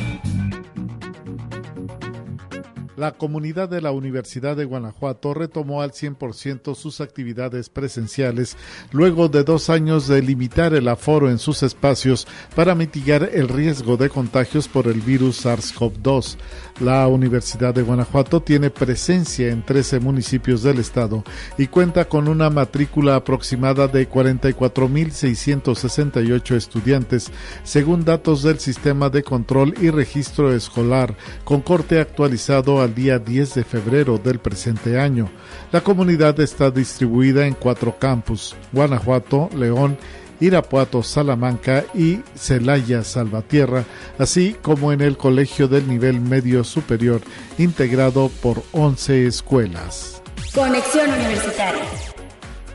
[3.03, 8.57] La comunidad de la Universidad de Guanajuato retomó al 100% sus actividades presenciales
[8.93, 13.97] luego de dos años de limitar el aforo en sus espacios para mitigar el riesgo
[13.97, 16.37] de contagios por el virus SARS-CoV-2.
[16.81, 21.23] La Universidad de Guanajuato tiene presencia en 13 municipios del estado
[21.59, 27.31] y cuenta con una matrícula aproximada de 44.668 estudiantes,
[27.63, 33.55] según datos del Sistema de Control y Registro Escolar, con corte actualizado al día 10
[33.55, 35.29] de febrero del presente año.
[35.71, 39.99] La comunidad está distribuida en cuatro campus, Guanajuato, León
[40.43, 43.85] Irapuato, Salamanca y Celaya, Salvatierra,
[44.19, 47.21] así como en el Colegio del Nivel Medio Superior,
[47.59, 50.21] integrado por 11 escuelas.
[50.53, 51.85] Conexión Universitaria.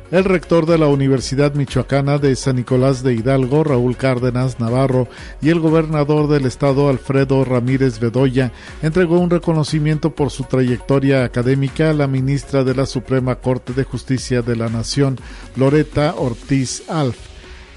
[0.10, 5.10] El rector de la Universidad Michoacana de San Nicolás de Hidalgo, Raúl Cárdenas Navarro,
[5.42, 11.90] y el gobernador del estado, Alfredo Ramírez Bedoya, entregó un reconocimiento por su trayectoria académica
[11.90, 15.20] a la ministra de la Suprema Corte de Justicia de la Nación,
[15.58, 17.18] Loreta Ortiz Alf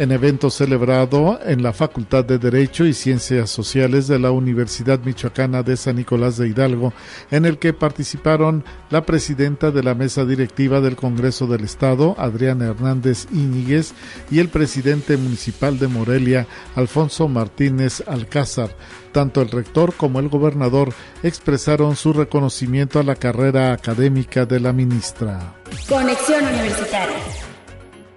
[0.00, 5.62] en evento celebrado en la Facultad de Derecho y Ciencias Sociales de la Universidad Michoacana
[5.62, 6.94] de San Nicolás de Hidalgo,
[7.30, 12.68] en el que participaron la presidenta de la mesa directiva del Congreso del Estado, Adriana
[12.68, 13.92] Hernández Íñiguez,
[14.30, 16.46] y el presidente municipal de Morelia,
[16.76, 18.74] Alfonso Martínez Alcázar.
[19.12, 24.72] Tanto el rector como el gobernador expresaron su reconocimiento a la carrera académica de la
[24.72, 25.56] ministra.
[25.86, 27.49] Conexión Universitaria.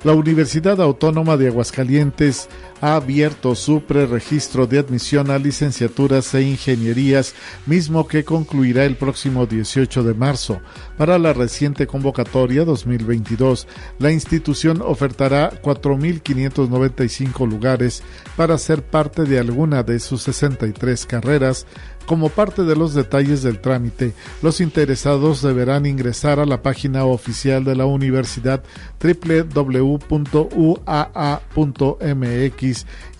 [0.04, 2.50] La Universidad Autónoma de Aguascalientes
[2.84, 7.34] ha abierto su preregistro de admisión a licenciaturas e ingenierías,
[7.66, 10.60] mismo que concluirá el próximo 18 de marzo.
[10.98, 13.70] Para la reciente convocatoria 2022,
[14.00, 18.04] la institución ofertará 4.595 lugares
[18.36, 21.66] para ser parte de alguna de sus 63 carreras,
[22.06, 27.64] como parte de los detalles del trámite, los interesados deberán ingresar a la página oficial
[27.64, 28.62] de la universidad
[29.02, 29.94] www.uaa.mx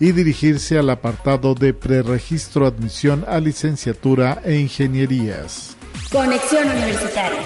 [0.00, 5.76] y dirigirse al apartado de preregistro admisión a licenciatura e ingenierías.
[6.10, 7.40] Conexión Universitaria.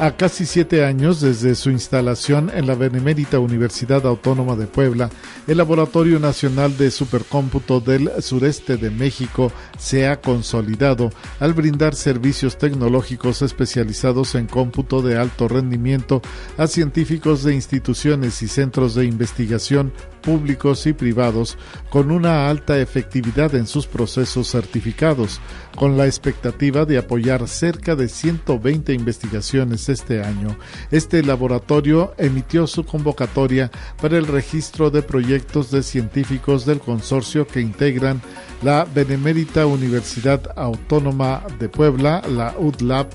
[0.00, 5.10] A casi siete años desde su instalación en la Benemérita Universidad Autónoma de Puebla,
[5.48, 12.58] el Laboratorio Nacional de Supercómputo del Sureste de México se ha consolidado al brindar servicios
[12.58, 16.22] tecnológicos especializados en cómputo de alto rendimiento
[16.58, 21.56] a científicos de instituciones y centros de investigación públicos y privados
[21.90, 25.40] con una alta efectividad en sus procesos certificados,
[25.76, 30.56] con la expectativa de apoyar cerca de 120 investigaciones este año.
[30.90, 37.60] Este laboratorio emitió su convocatoria para el registro de proyectos de científicos del consorcio que
[37.60, 38.20] integran
[38.62, 43.06] la Benemérita Universidad Autónoma de Puebla, la UDLAB,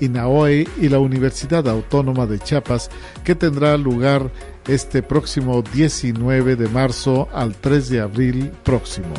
[0.00, 2.90] INAOE y la Universidad Autónoma de Chiapas,
[3.24, 4.30] que tendrá lugar
[4.66, 9.14] este próximo 19 de marzo al 3 de abril próximo.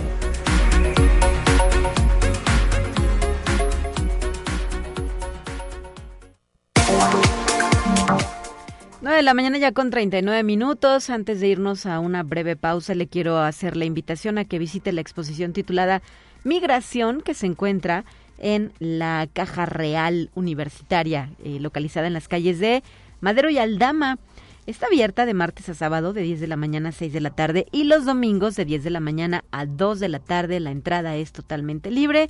[9.02, 11.10] 9 de la mañana ya con 39 minutos.
[11.10, 14.92] Antes de irnos a una breve pausa, le quiero hacer la invitación a que visite
[14.92, 16.04] la exposición titulada
[16.44, 18.06] Migración que se encuentra
[18.38, 22.84] en la Caja Real Universitaria, eh, localizada en las calles de
[23.22, 24.20] Madero y Aldama.
[24.68, 27.32] Está abierta de martes a sábado de 10 de la mañana a 6 de la
[27.32, 30.60] tarde y los domingos de 10 de la mañana a 2 de la tarde.
[30.60, 32.30] La entrada es totalmente libre.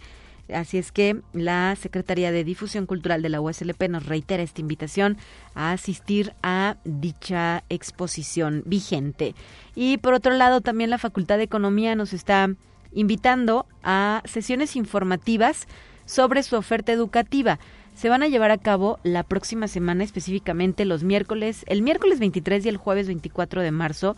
[0.53, 5.17] Así es que la Secretaría de Difusión Cultural de la USLP nos reitera esta invitación
[5.55, 9.35] a asistir a dicha exposición vigente.
[9.75, 12.49] Y por otro lado, también la Facultad de Economía nos está
[12.93, 15.67] invitando a sesiones informativas
[16.05, 17.59] sobre su oferta educativa
[18.01, 22.65] se van a llevar a cabo la próxima semana, específicamente los miércoles, el miércoles 23
[22.65, 24.15] y el jueves 24 de marzo.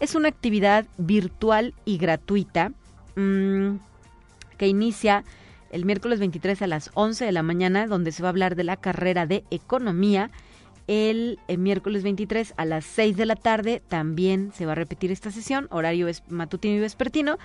[0.00, 2.72] Es una actividad virtual y gratuita
[3.14, 3.76] mmm,
[4.56, 5.22] que inicia
[5.70, 8.64] el miércoles 23 a las 11 de la mañana, donde se va a hablar de
[8.64, 10.30] la carrera de economía.
[10.86, 15.12] El, el, miércoles 23 a las 6 de la tarde también se va a repetir
[15.12, 17.36] esta sesión, horario matutino y vespertino.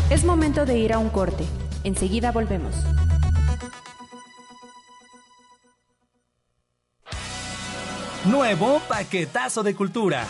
[0.09, 1.45] Es momento de ir a un corte.
[1.83, 2.75] Enseguida volvemos.
[8.25, 10.27] Nuevo paquetazo de cultura.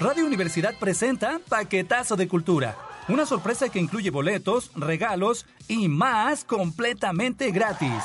[0.00, 2.76] Radio Universidad presenta Paquetazo de Cultura.
[3.08, 8.04] Una sorpresa que incluye boletos, regalos y más completamente gratis.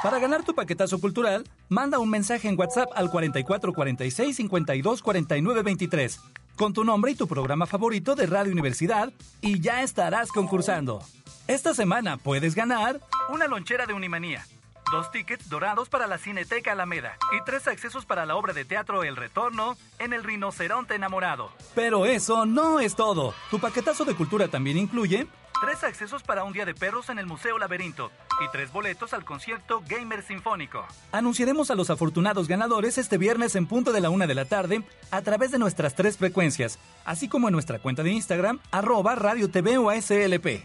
[0.00, 6.20] Para ganar tu paquetazo cultural, manda un mensaje en WhatsApp al 4446 52 49 23
[6.54, 11.02] con tu nombre y tu programa favorito de Radio Universidad y ya estarás concursando.
[11.48, 14.44] Esta semana puedes ganar una lonchera de Unimanía
[14.90, 19.04] dos tickets dorados para la Cineteca Alameda y tres accesos para la obra de teatro
[19.04, 21.50] El Retorno en el Rinoceronte Enamorado.
[21.74, 23.34] Pero eso no es todo.
[23.50, 25.26] Tu paquetazo de cultura también incluye
[25.60, 28.10] tres accesos para un día de perros en el Museo Laberinto
[28.44, 30.86] y tres boletos al concierto Gamer Sinfónico.
[31.12, 34.82] Anunciaremos a los afortunados ganadores este viernes en punto de la una de la tarde
[35.10, 39.50] a través de nuestras tres frecuencias, así como en nuestra cuenta de Instagram, arroba Radio
[39.50, 40.64] TV.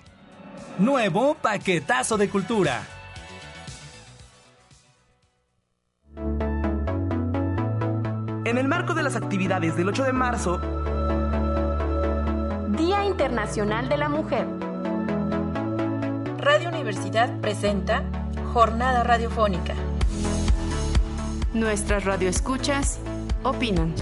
[0.80, 3.03] Nuevo paquetazo de cultura.
[8.45, 10.59] En el marco de las actividades del 8 de marzo,
[12.78, 14.45] Día Internacional de la Mujer.
[16.39, 18.03] Radio Universidad presenta
[18.53, 19.74] Jornada Radiofónica.
[21.53, 22.99] Nuestras radioescuchas
[23.44, 23.94] opinan.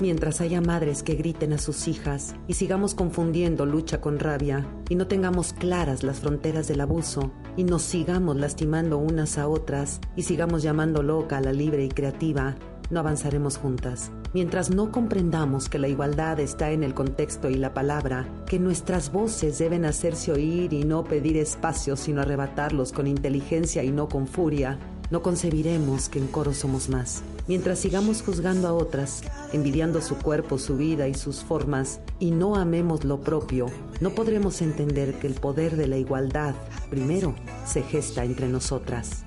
[0.00, 4.94] Mientras haya madres que griten a sus hijas y sigamos confundiendo lucha con rabia y
[4.94, 10.22] no tengamos claras las fronteras del abuso y nos sigamos lastimando unas a otras y
[10.22, 12.56] sigamos llamando loca a la libre y creativa,
[12.90, 14.10] no avanzaremos juntas.
[14.32, 19.12] Mientras no comprendamos que la igualdad está en el contexto y la palabra, que nuestras
[19.12, 24.26] voces deben hacerse oír y no pedir espacio sino arrebatarlos con inteligencia y no con
[24.26, 24.78] furia,
[25.10, 27.22] no concebiremos que en coro somos más.
[27.50, 29.22] Mientras sigamos juzgando a otras,
[29.52, 33.66] envidiando su cuerpo, su vida y sus formas, y no amemos lo propio,
[34.00, 36.54] no podremos entender que el poder de la igualdad,
[36.90, 37.34] primero,
[37.66, 39.24] se gesta entre nosotras.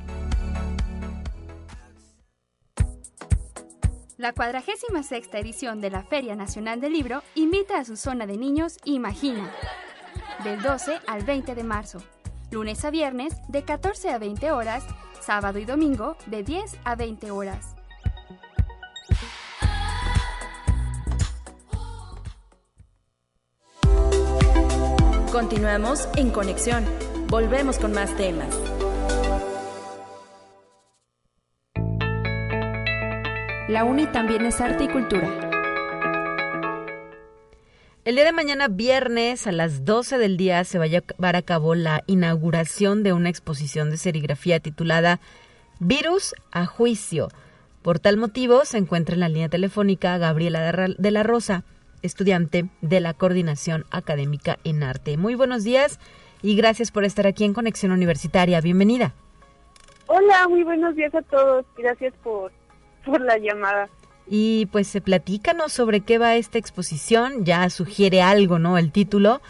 [4.16, 8.78] La 46 edición de la Feria Nacional del Libro invita a su zona de niños
[8.86, 9.52] Imagina,
[10.46, 12.02] del 12 al 20 de marzo,
[12.52, 14.86] lunes a viernes de 14 a 20 horas,
[15.20, 17.76] sábado y domingo de 10 a 20 horas.
[25.34, 26.86] Continuamos en conexión.
[27.28, 28.56] Volvemos con más temas.
[33.68, 35.50] La UNI también es arte y cultura.
[38.06, 41.42] El día de mañana, viernes, a las 12 del día, se va a llevar a
[41.42, 45.20] cabo la inauguración de una exposición de serigrafía titulada
[45.80, 47.30] Virus a Juicio.
[47.82, 51.64] Por tal motivo, se encuentra en la línea telefónica Gabriela de la Rosa,
[52.04, 55.18] estudiante de la Coordinación Académica en Arte.
[55.18, 56.00] Muy buenos días
[56.42, 58.62] y gracias por estar aquí en Conexión Universitaria.
[58.62, 59.14] Bienvenida.
[60.08, 61.66] Hola, muy buenos días a todos.
[61.78, 62.52] Gracias por
[63.06, 63.90] por la llamada.
[64.28, 68.78] Y pues se platícanos sobre qué va esta exposición, ya sugiere algo, ¿no?
[68.78, 69.42] El título,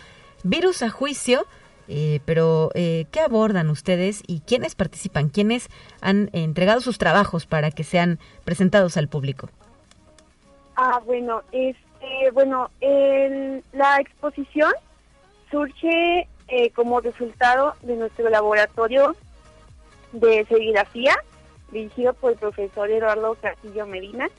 [0.43, 1.45] Virus a Juicio,
[1.87, 5.29] eh, pero eh, ¿qué abordan ustedes y quiénes participan?
[5.29, 5.69] ¿Quiénes
[6.01, 9.49] han entregado sus trabajos para que sean presentados al público?
[10.75, 11.43] Ah, bueno,
[12.03, 12.69] este, bueno,
[13.71, 14.71] la exposición
[15.49, 19.15] surge eh, como resultado de nuestro laboratorio
[20.11, 21.15] de serigrafía
[21.71, 24.29] dirigido por el profesor Eduardo Castillo Medina.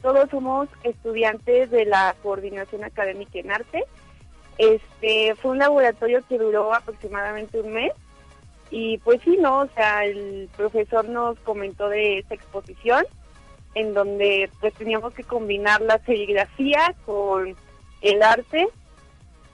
[0.00, 3.84] Todos somos estudiantes de la Coordinación Académica en Arte.
[4.56, 7.92] Este fue un laboratorio que duró aproximadamente un mes
[8.70, 13.04] y pues sí, no, o sea, el profesor nos comentó de esta exposición
[13.74, 17.54] en donde pues teníamos que combinar la serigrafía con
[18.00, 18.68] el arte,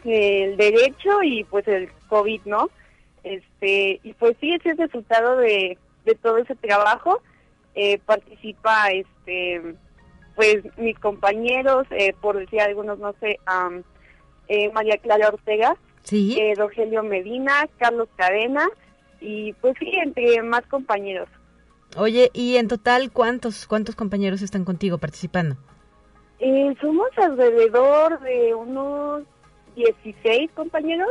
[0.04, 2.70] el derecho y pues el COVID, ¿no?
[3.22, 7.22] Este, y pues sí, ese es el resultado de, de todo ese trabajo
[7.74, 9.74] eh, participa este
[10.36, 13.38] pues mis compañeros eh, por decir algunos no sé
[14.48, 16.38] eh, María Clara Ortega ¿Sí?
[16.56, 18.68] Rogelio Medina Carlos Cadena
[19.20, 21.28] y pues sí entre más compañeros
[21.96, 25.56] oye y en total cuántos cuántos compañeros están contigo participando
[26.80, 29.22] somos alrededor de unos
[29.76, 31.08] 16 compañeros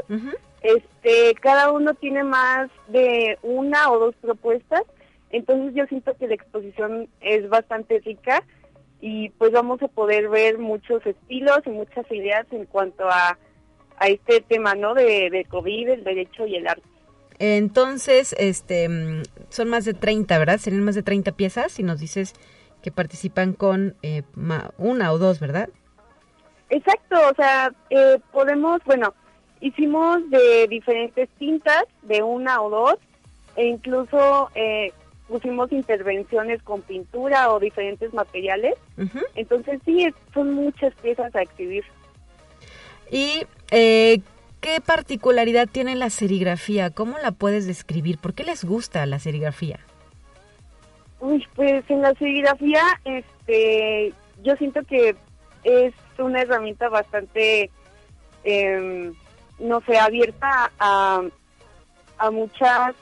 [0.62, 4.84] este cada uno tiene más de una o dos propuestas
[5.34, 8.44] entonces yo siento que la exposición es bastante rica
[9.06, 13.38] y pues vamos a poder ver muchos estilos y muchas ideas en cuanto a,
[13.98, 14.94] a este tema, ¿no?
[14.94, 16.88] De, de COVID, el derecho y el arte.
[17.40, 20.58] Entonces, este, mm, son más de 30, ¿verdad?
[20.58, 22.34] Serían más de 30 piezas si nos dices
[22.82, 24.24] que participan con eh,
[24.78, 25.70] una o dos, ¿verdad?
[26.70, 29.14] Exacto, o sea, eh, podemos, bueno,
[29.62, 32.96] hicimos de diferentes tintas, de una o dos,
[33.56, 34.92] e incluso eh,
[35.28, 38.76] pusimos intervenciones con pintura o diferentes materiales.
[39.36, 41.84] Entonces sí, son muchas piezas a exhibir.
[43.10, 44.22] ¿Y eh,
[44.64, 46.90] qué particularidad tiene la serigrafía?
[46.90, 48.18] ¿Cómo la puedes describir?
[48.18, 49.82] ¿Por qué les gusta la serigrafía?
[51.20, 55.18] Uy, pues en la serigrafía, este, yo siento que
[55.66, 57.70] es una herramienta bastante,
[58.46, 59.14] em,
[59.60, 61.22] no sé, abierta a,
[62.18, 62.96] a muchas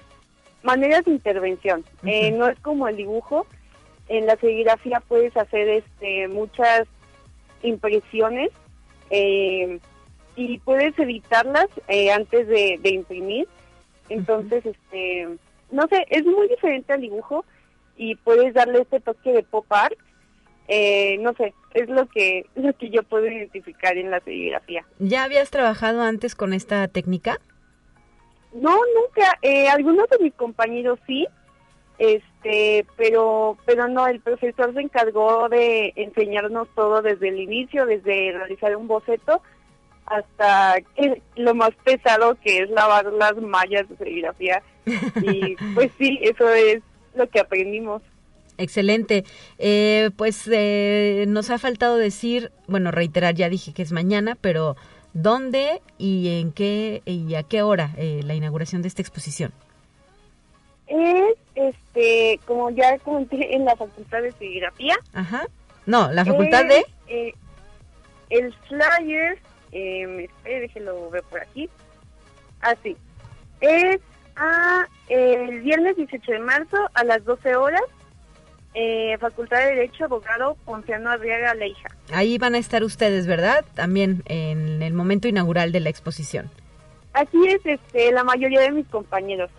[0.63, 1.85] maneras de intervención.
[2.03, 3.45] Eh, no es como el dibujo.
[4.09, 6.87] En la serigrafía puedes hacer este, muchas
[7.61, 8.49] impresiones
[9.11, 9.79] eh,
[10.35, 13.47] y puedes editarlas eh, antes de, imprimir.
[14.09, 15.27] Entonces, este,
[15.71, 17.45] no sé, es muy diferente al dibujo
[17.97, 19.97] y puedes darle este toque de pop art.
[21.19, 24.85] no sé, es lo que, lo que yo puedo identificar en la serigrafía.
[24.99, 27.39] ¿Ya habías trabajado antes con esta técnica?
[28.53, 29.37] No, nunca.
[29.41, 31.25] Eh, algunos de mis compañeros sí,
[31.97, 34.07] este, pero, pero no.
[34.07, 39.41] El profesor se encargó de enseñarnos todo desde el inicio, desde realizar un boceto
[40.11, 40.75] hasta
[41.35, 44.61] lo más pesado que es lavar las mallas de serigrafía.
[45.21, 46.81] Y pues sí, eso es
[47.13, 48.01] lo que aprendimos.
[48.57, 49.25] Excelente.
[49.57, 54.75] Eh, pues eh, nos ha faltado decir, bueno, reiterar, ya dije que es mañana, pero
[55.13, 59.53] ¿dónde y en qué y a qué hora eh, la inauguración de esta exposición?
[60.87, 64.97] Es, este, como ya comenté, en la Facultad de Serigrafía.
[65.13, 65.47] Ajá.
[65.85, 66.83] No, la Facultad de...
[67.07, 67.33] Eh,
[68.29, 69.37] el flyer,
[69.71, 71.69] eh, déjelo ver por aquí.
[72.61, 72.95] Así.
[73.61, 73.99] es
[74.35, 77.81] a, el viernes 18 de marzo a las 12 horas
[78.73, 81.89] eh, Facultad de Derecho, abogado Ponciano Arriaga Leija.
[82.13, 83.65] Ahí van a estar ustedes, ¿verdad?
[83.73, 86.49] También en el momento inaugural de la exposición.
[87.13, 89.49] Así es, este, la mayoría de mis compañeros.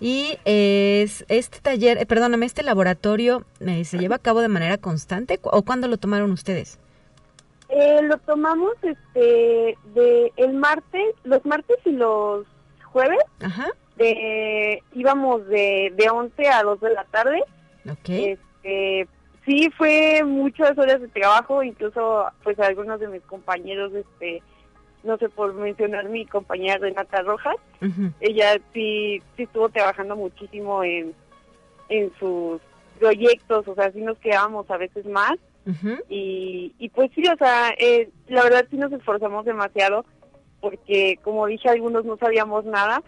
[0.00, 4.78] Y es, este taller, eh, perdóname, este laboratorio eh, se lleva a cabo de manera
[4.78, 6.78] constante o cuándo lo tomaron ustedes?
[7.68, 12.46] Eh, lo tomamos este de el martes, los martes y los
[12.84, 13.18] jueves.
[13.40, 13.68] Ajá.
[13.96, 17.42] De, íbamos de, de 11 a 2 de la tarde
[18.06, 19.08] este,
[19.44, 24.42] sí, fue muchas horas de trabajo, incluso pues algunos de mis compañeros, este,
[25.02, 27.56] no sé por mencionar mi compañera Renata Rojas,
[28.20, 31.14] ella sí, sí estuvo trabajando muchísimo en,
[31.88, 32.60] en sus
[32.98, 35.36] proyectos, o sea, sí nos quedábamos a veces más.
[36.08, 40.04] Y, y pues sí, o sea, eh, la verdad sí nos esforzamos demasiado
[40.60, 43.02] porque como dije, algunos no sabíamos nada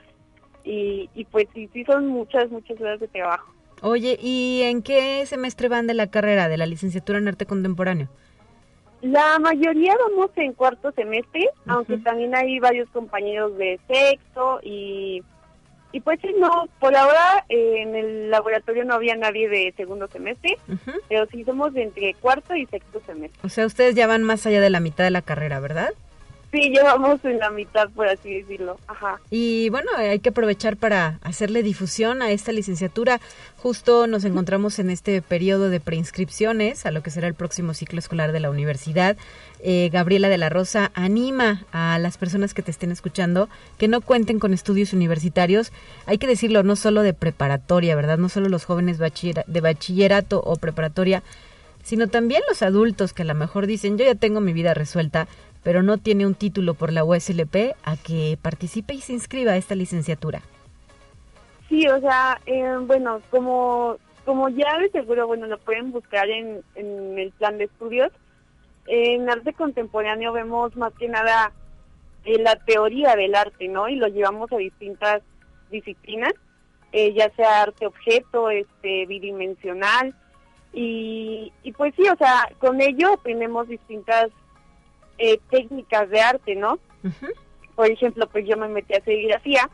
[0.65, 3.53] y, y pues sí, sí son muchas, muchas horas de trabajo.
[3.83, 8.09] Oye, ¿y en qué semestre van de la carrera, de la licenciatura en arte contemporáneo?
[9.01, 15.23] La mayoría vamos en cuarto semestre, aunque también hay varios compañeros de sexto y,
[15.93, 20.07] y pues sí, no, por ahora eh, en el laboratorio no había nadie de segundo
[20.09, 20.57] semestre,
[21.09, 23.41] pero sí somos de entre cuarto y sexto semestre.
[23.43, 25.91] O sea, ustedes ya van más allá de la mitad de la carrera, ¿verdad?
[26.53, 28.77] Sí, llevamos en la mitad, por así decirlo.
[28.89, 29.21] Ajá.
[29.31, 33.21] Y bueno, hay que aprovechar para hacerle difusión a esta licenciatura.
[33.57, 38.01] Justo nos encontramos en este periodo de preinscripciones a lo que será el próximo ciclo
[38.01, 39.17] escolar de la universidad.
[39.63, 44.01] Eh, Gabriela de la Rosa anima a las personas que te estén escuchando que no
[44.01, 45.71] cuenten con estudios universitarios.
[46.07, 48.17] Hay que decirlo, no solo de preparatoria, ¿verdad?
[48.17, 51.23] No solo los jóvenes de bachillerato o preparatoria,
[51.83, 55.29] sino también los adultos que a lo mejor dicen, yo ya tengo mi vida resuelta,
[55.63, 59.57] pero no tiene un título por la USLP, a que participe y se inscriba a
[59.57, 60.41] esta licenciatura.
[61.69, 66.63] Sí, o sea, eh, bueno, como, como ya de seguro, bueno, lo pueden buscar en,
[66.75, 68.11] en el plan de estudios.
[68.93, 71.53] En arte contemporáneo vemos más que nada
[72.25, 73.89] eh, la teoría del arte, ¿no?
[73.89, 75.23] Y lo llevamos a distintas
[75.71, 76.33] disciplinas,
[76.91, 80.13] eh, ya sea arte objeto, este, bidimensional,
[80.73, 84.31] y, y pues sí, o sea, con ello tenemos distintas
[85.19, 86.81] eh, técnicas de arte, ¿no?
[87.77, 89.71] Por ejemplo, pues yo me metí a serigrafía,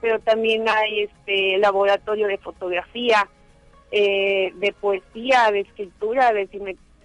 [0.00, 3.28] pero también hay este laboratorio de fotografía,
[3.90, 6.46] eh, de poesía, de escritura, de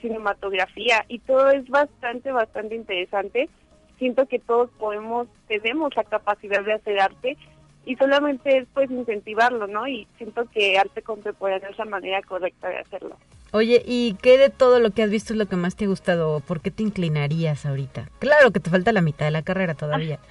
[0.01, 3.49] cinematografía, y todo es bastante, bastante interesante.
[3.97, 7.37] Siento que todos podemos, tenemos la capacidad de hacer arte
[7.85, 9.87] y solamente es pues incentivarlo, ¿no?
[9.87, 13.17] Y siento que arte contemporáneo es la manera correcta de hacerlo.
[13.51, 15.87] Oye, ¿y qué de todo lo que has visto es lo que más te ha
[15.87, 16.41] gustado?
[16.41, 18.09] ¿Por qué te inclinarías ahorita?
[18.19, 20.19] Claro que te falta la mitad de la carrera todavía.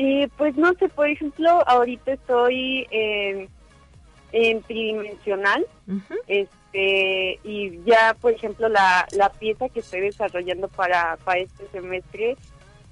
[0.00, 3.48] Eh, pues no sé, por ejemplo, ahorita estoy en,
[4.30, 5.66] en tridimensional,
[6.72, 12.36] este, y ya, por ejemplo, la, la pieza que estoy desarrollando para, para este semestre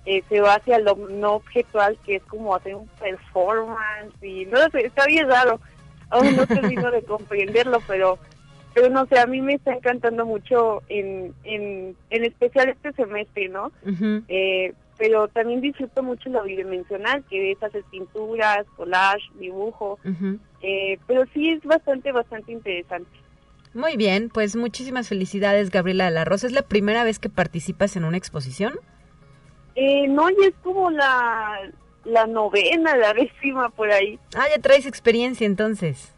[0.07, 4.59] eh, se va hacia lo no objetual, que es como hacer un performance, y no
[4.70, 5.61] sé, está bien raro,
[6.11, 8.18] aún no termino de comprenderlo, pero
[8.72, 13.49] pero no sé, a mí me está encantando mucho en, en, en especial este semestre,
[13.49, 13.72] ¿no?
[14.29, 19.99] eh, pero también disfruto mucho lo bidimensional, que es hacer pinturas, collage, dibujo,
[20.61, 23.09] eh, pero sí es bastante, bastante interesante.
[23.77, 26.47] Muy bien, pues muchísimas felicidades Gabriela de la Rosa.
[26.47, 28.81] ¿Es la primera vez que participas en una exposición?
[29.74, 31.70] Eh, no, ya es como la,
[32.07, 34.18] la novena, la décima por ahí.
[34.35, 36.14] Ah, ya traes experiencia entonces.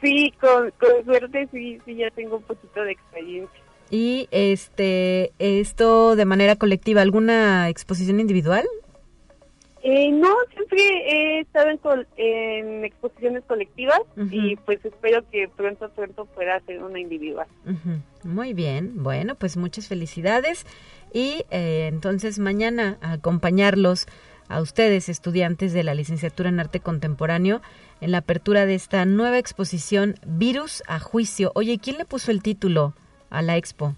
[0.00, 0.72] Sí, con,
[1.04, 3.60] suerte sí, sí, ya tengo un poquito de experiencia.
[3.90, 8.66] ¿Y este esto de manera colectiva, alguna exposición individual?
[9.88, 11.68] Eh, no, siempre he estado
[12.16, 14.00] en, exposiciones colectivas
[14.32, 17.46] y pues espero que pronto, pronto pueda hacer una individual.
[18.24, 20.66] Muy bien, bueno, pues muchas felicidades
[21.12, 24.08] y eh, entonces mañana acompañarlos
[24.48, 27.62] a ustedes, estudiantes de la licenciatura en arte contemporáneo,
[28.00, 31.52] en la apertura de esta nueva exposición Virus a Juicio.
[31.54, 32.92] Oye, ¿quién le puso el título
[33.30, 33.94] a la expo?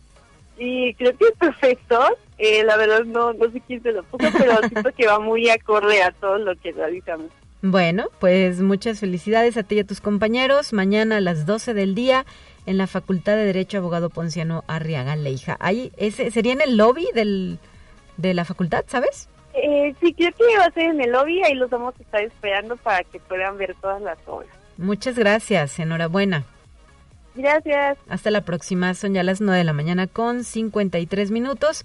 [0.58, 2.00] Sí, creo que es perfecto.
[2.36, 5.48] Eh, la verdad no, no sé quién se lo puso, pero siento que va muy
[5.48, 7.30] acorde a todo lo que realizamos.
[7.62, 10.72] Bueno, pues muchas felicidades a ti y a tus compañeros.
[10.72, 12.24] Mañana a las 12 del día
[12.66, 15.56] en la Facultad de Derecho Abogado Ponciano Arriaga Leija.
[15.58, 17.58] Ahí ese sería en el lobby del,
[18.16, 19.28] de la facultad, ¿sabes?
[19.54, 22.22] Eh, sí, creo que va a ser en el lobby, ahí los vamos a estar
[22.22, 24.50] esperando para que puedan ver todas las obras.
[24.76, 26.44] Muchas gracias, enhorabuena.
[27.38, 27.98] Gracias.
[28.08, 31.84] Hasta la próxima, son ya las 9 de la mañana con 53 minutos.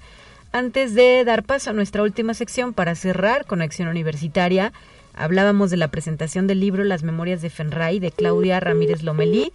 [0.52, 4.74] Antes de dar paso a nuestra última sección para cerrar Conexión Universitaria,
[5.14, 9.54] hablábamos de la presentación del libro Las Memorias de Fenray de Claudia Ramírez Lomelí,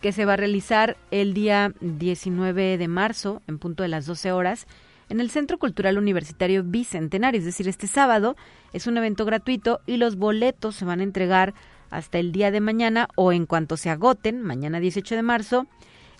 [0.00, 4.32] que se va a realizar el día 19 de marzo en punto de las 12
[4.32, 4.66] horas
[5.10, 8.36] en el Centro Cultural Universitario Bicentenario, es decir, este sábado.
[8.72, 11.52] Es un evento gratuito y los boletos se van a entregar
[11.94, 15.66] hasta el día de mañana o en cuanto se agoten, mañana 18 de marzo,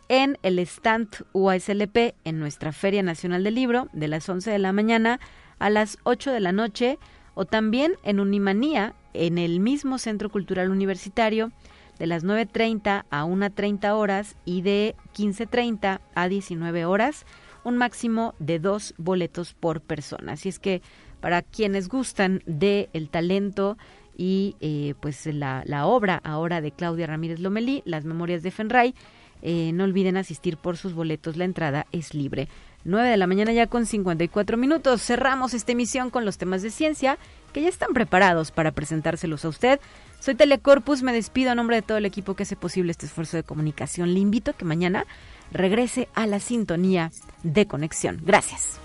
[0.08, 4.72] en el stand UASLP en nuestra Feria Nacional del Libro de las 11 de la
[4.72, 5.18] mañana
[5.58, 6.98] a las 8 de la noche
[7.34, 11.50] o también en Unimanía en el mismo Centro Cultural Universitario
[11.98, 17.26] de las 9.30 a 1.30 horas y de 15.30 a 19 horas
[17.64, 20.32] un máximo de dos boletos por persona.
[20.32, 20.82] Así es que
[21.20, 23.78] para quienes gustan del el talento
[24.16, 28.94] y eh, pues la, la, obra ahora de Claudia Ramírez Lomelí, Las Memorias de Fenray,
[29.42, 32.48] eh, no olviden asistir por sus boletos, la entrada es libre.
[32.84, 35.02] 9 de la mañana ya con 54 minutos.
[35.02, 37.18] Cerramos esta emisión con los temas de ciencia
[37.52, 39.80] que ya están preparados para presentárselos a usted.
[40.20, 43.36] Soy Telecorpus, me despido a nombre de todo el equipo que hace posible este esfuerzo
[43.36, 44.14] de comunicación.
[44.14, 45.06] Le invito a que mañana
[45.50, 47.10] regrese a la sintonía
[47.42, 48.20] de conexión.
[48.22, 48.80] Gracias.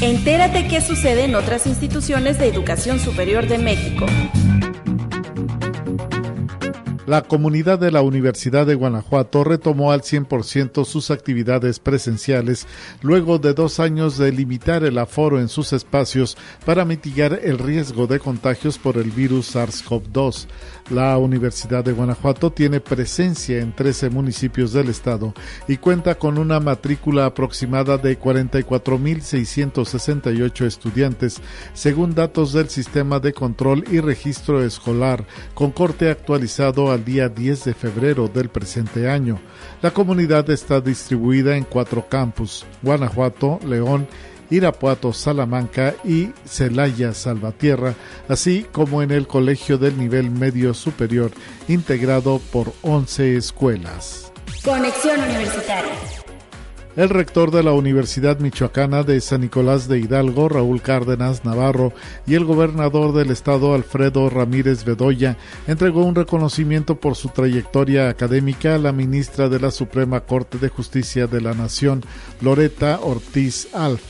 [0.00, 4.06] Entérate qué sucede en otras instituciones de educación superior de México.
[7.06, 12.66] La comunidad de la Universidad de Guanajuato retomó al 100% sus actividades presenciales
[13.02, 18.06] luego de dos años de limitar el aforo en sus espacios para mitigar el riesgo
[18.06, 20.46] de contagios por el virus SARS-CoV-2.
[20.90, 25.32] La Universidad de Guanajuato tiene presencia en 13 municipios del estado
[25.68, 31.40] y cuenta con una matrícula aproximada de 44.668 estudiantes,
[31.72, 35.24] según datos del Sistema de Control y Registro Escolar,
[35.54, 39.38] con corte actualizado al día 10 de febrero del presente año.
[39.80, 44.08] La comunidad está distribuida en cuatro campus, Guanajuato, León,
[44.52, 47.94] Irapuato, Salamanca y Celaya, Salvatierra,
[48.28, 51.30] así como en el Colegio del Nivel Medio Superior,
[51.68, 54.30] integrado por 11 escuelas.
[54.62, 55.92] Conexión Universitaria.
[56.94, 61.94] El rector de la Universidad Michoacana de San Nicolás de Hidalgo, Raúl Cárdenas Navarro,
[62.26, 68.74] y el gobernador del estado, Alfredo Ramírez Bedoya, entregó un reconocimiento por su trayectoria académica
[68.74, 72.04] a la ministra de la Suprema Corte de Justicia de la Nación,
[72.42, 74.02] Loreta Ortiz Alf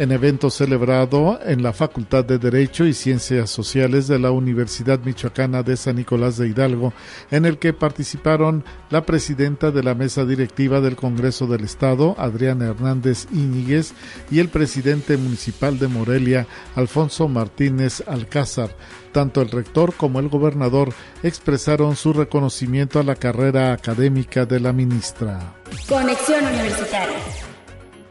[0.00, 5.62] en evento celebrado en la Facultad de Derecho y Ciencias Sociales de la Universidad Michoacana
[5.62, 6.94] de San Nicolás de Hidalgo,
[7.30, 12.68] en el que participaron la presidenta de la mesa directiva del Congreso del Estado, Adriana
[12.68, 13.92] Hernández Íñiguez,
[14.30, 16.46] y el presidente municipal de Morelia,
[16.76, 18.74] Alfonso Martínez Alcázar.
[19.12, 24.72] Tanto el rector como el gobernador expresaron su reconocimiento a la carrera académica de la
[24.72, 25.56] ministra.
[25.86, 27.39] Conexión Universitaria.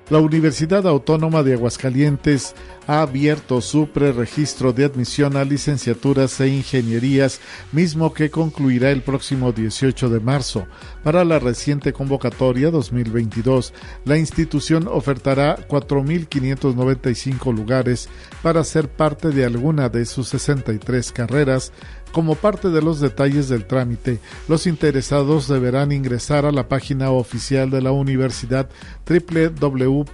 [0.10, 2.56] La Universidad Autónoma de Aguascalientes
[2.88, 7.40] ha abierto su preregistro de admisión a licenciaturas e ingenierías,
[7.72, 10.66] mismo que concluirá el próximo 18 de marzo.
[11.04, 13.72] Para la reciente convocatoria 2022,
[14.06, 18.10] la institución ofertará 4.595 lugares
[18.42, 21.72] para ser parte de alguna de sus 63 carreras,
[22.12, 27.70] como parte de los detalles del trámite, los interesados deberán ingresar a la página oficial
[27.70, 28.70] de la universidad
[29.08, 30.12] www.uaa.mx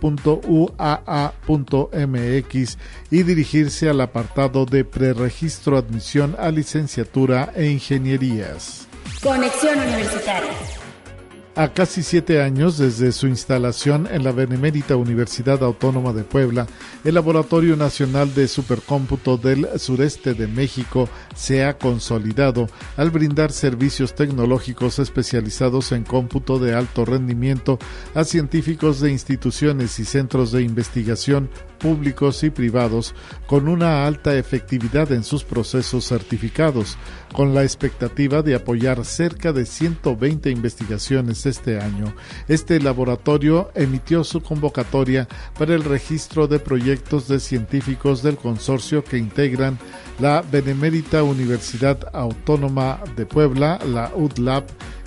[3.12, 8.88] y dirigirse al apartado de preregistro admisión a licenciatura e ingenierías.
[9.22, 10.85] Conexión Universitaria.
[11.58, 16.68] A casi siete años desde su instalación en la Benemérita Universidad Autónoma de Puebla,
[17.06, 24.16] el Laboratorio Nacional de Supercómputo del Sureste de México se ha consolidado al brindar servicios
[24.16, 27.80] tecnológicos especializados en cómputo de alto rendimiento
[28.16, 33.14] a científicos de instituciones y centros de investigación públicos y privados
[33.48, 36.98] con una alta efectividad en sus procesos certificados,
[37.34, 42.14] con la expectativa de apoyar cerca de 120 investigaciones este año.
[42.48, 49.18] Este laboratorio emitió su convocatoria para el registro de proyectos de científicos del consorcio que
[49.18, 49.78] integran
[50.20, 54.64] la Benemérita Universidad Autónoma de Puebla, la UDLAB,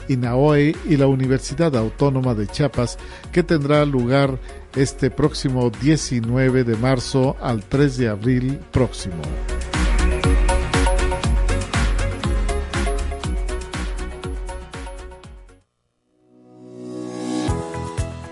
[0.08, 2.98] INAOE y la Universidad Autónoma de Chiapas,
[3.32, 4.38] que tendrá lugar
[4.74, 9.22] este próximo 19 de marzo al 3 de abril próximo.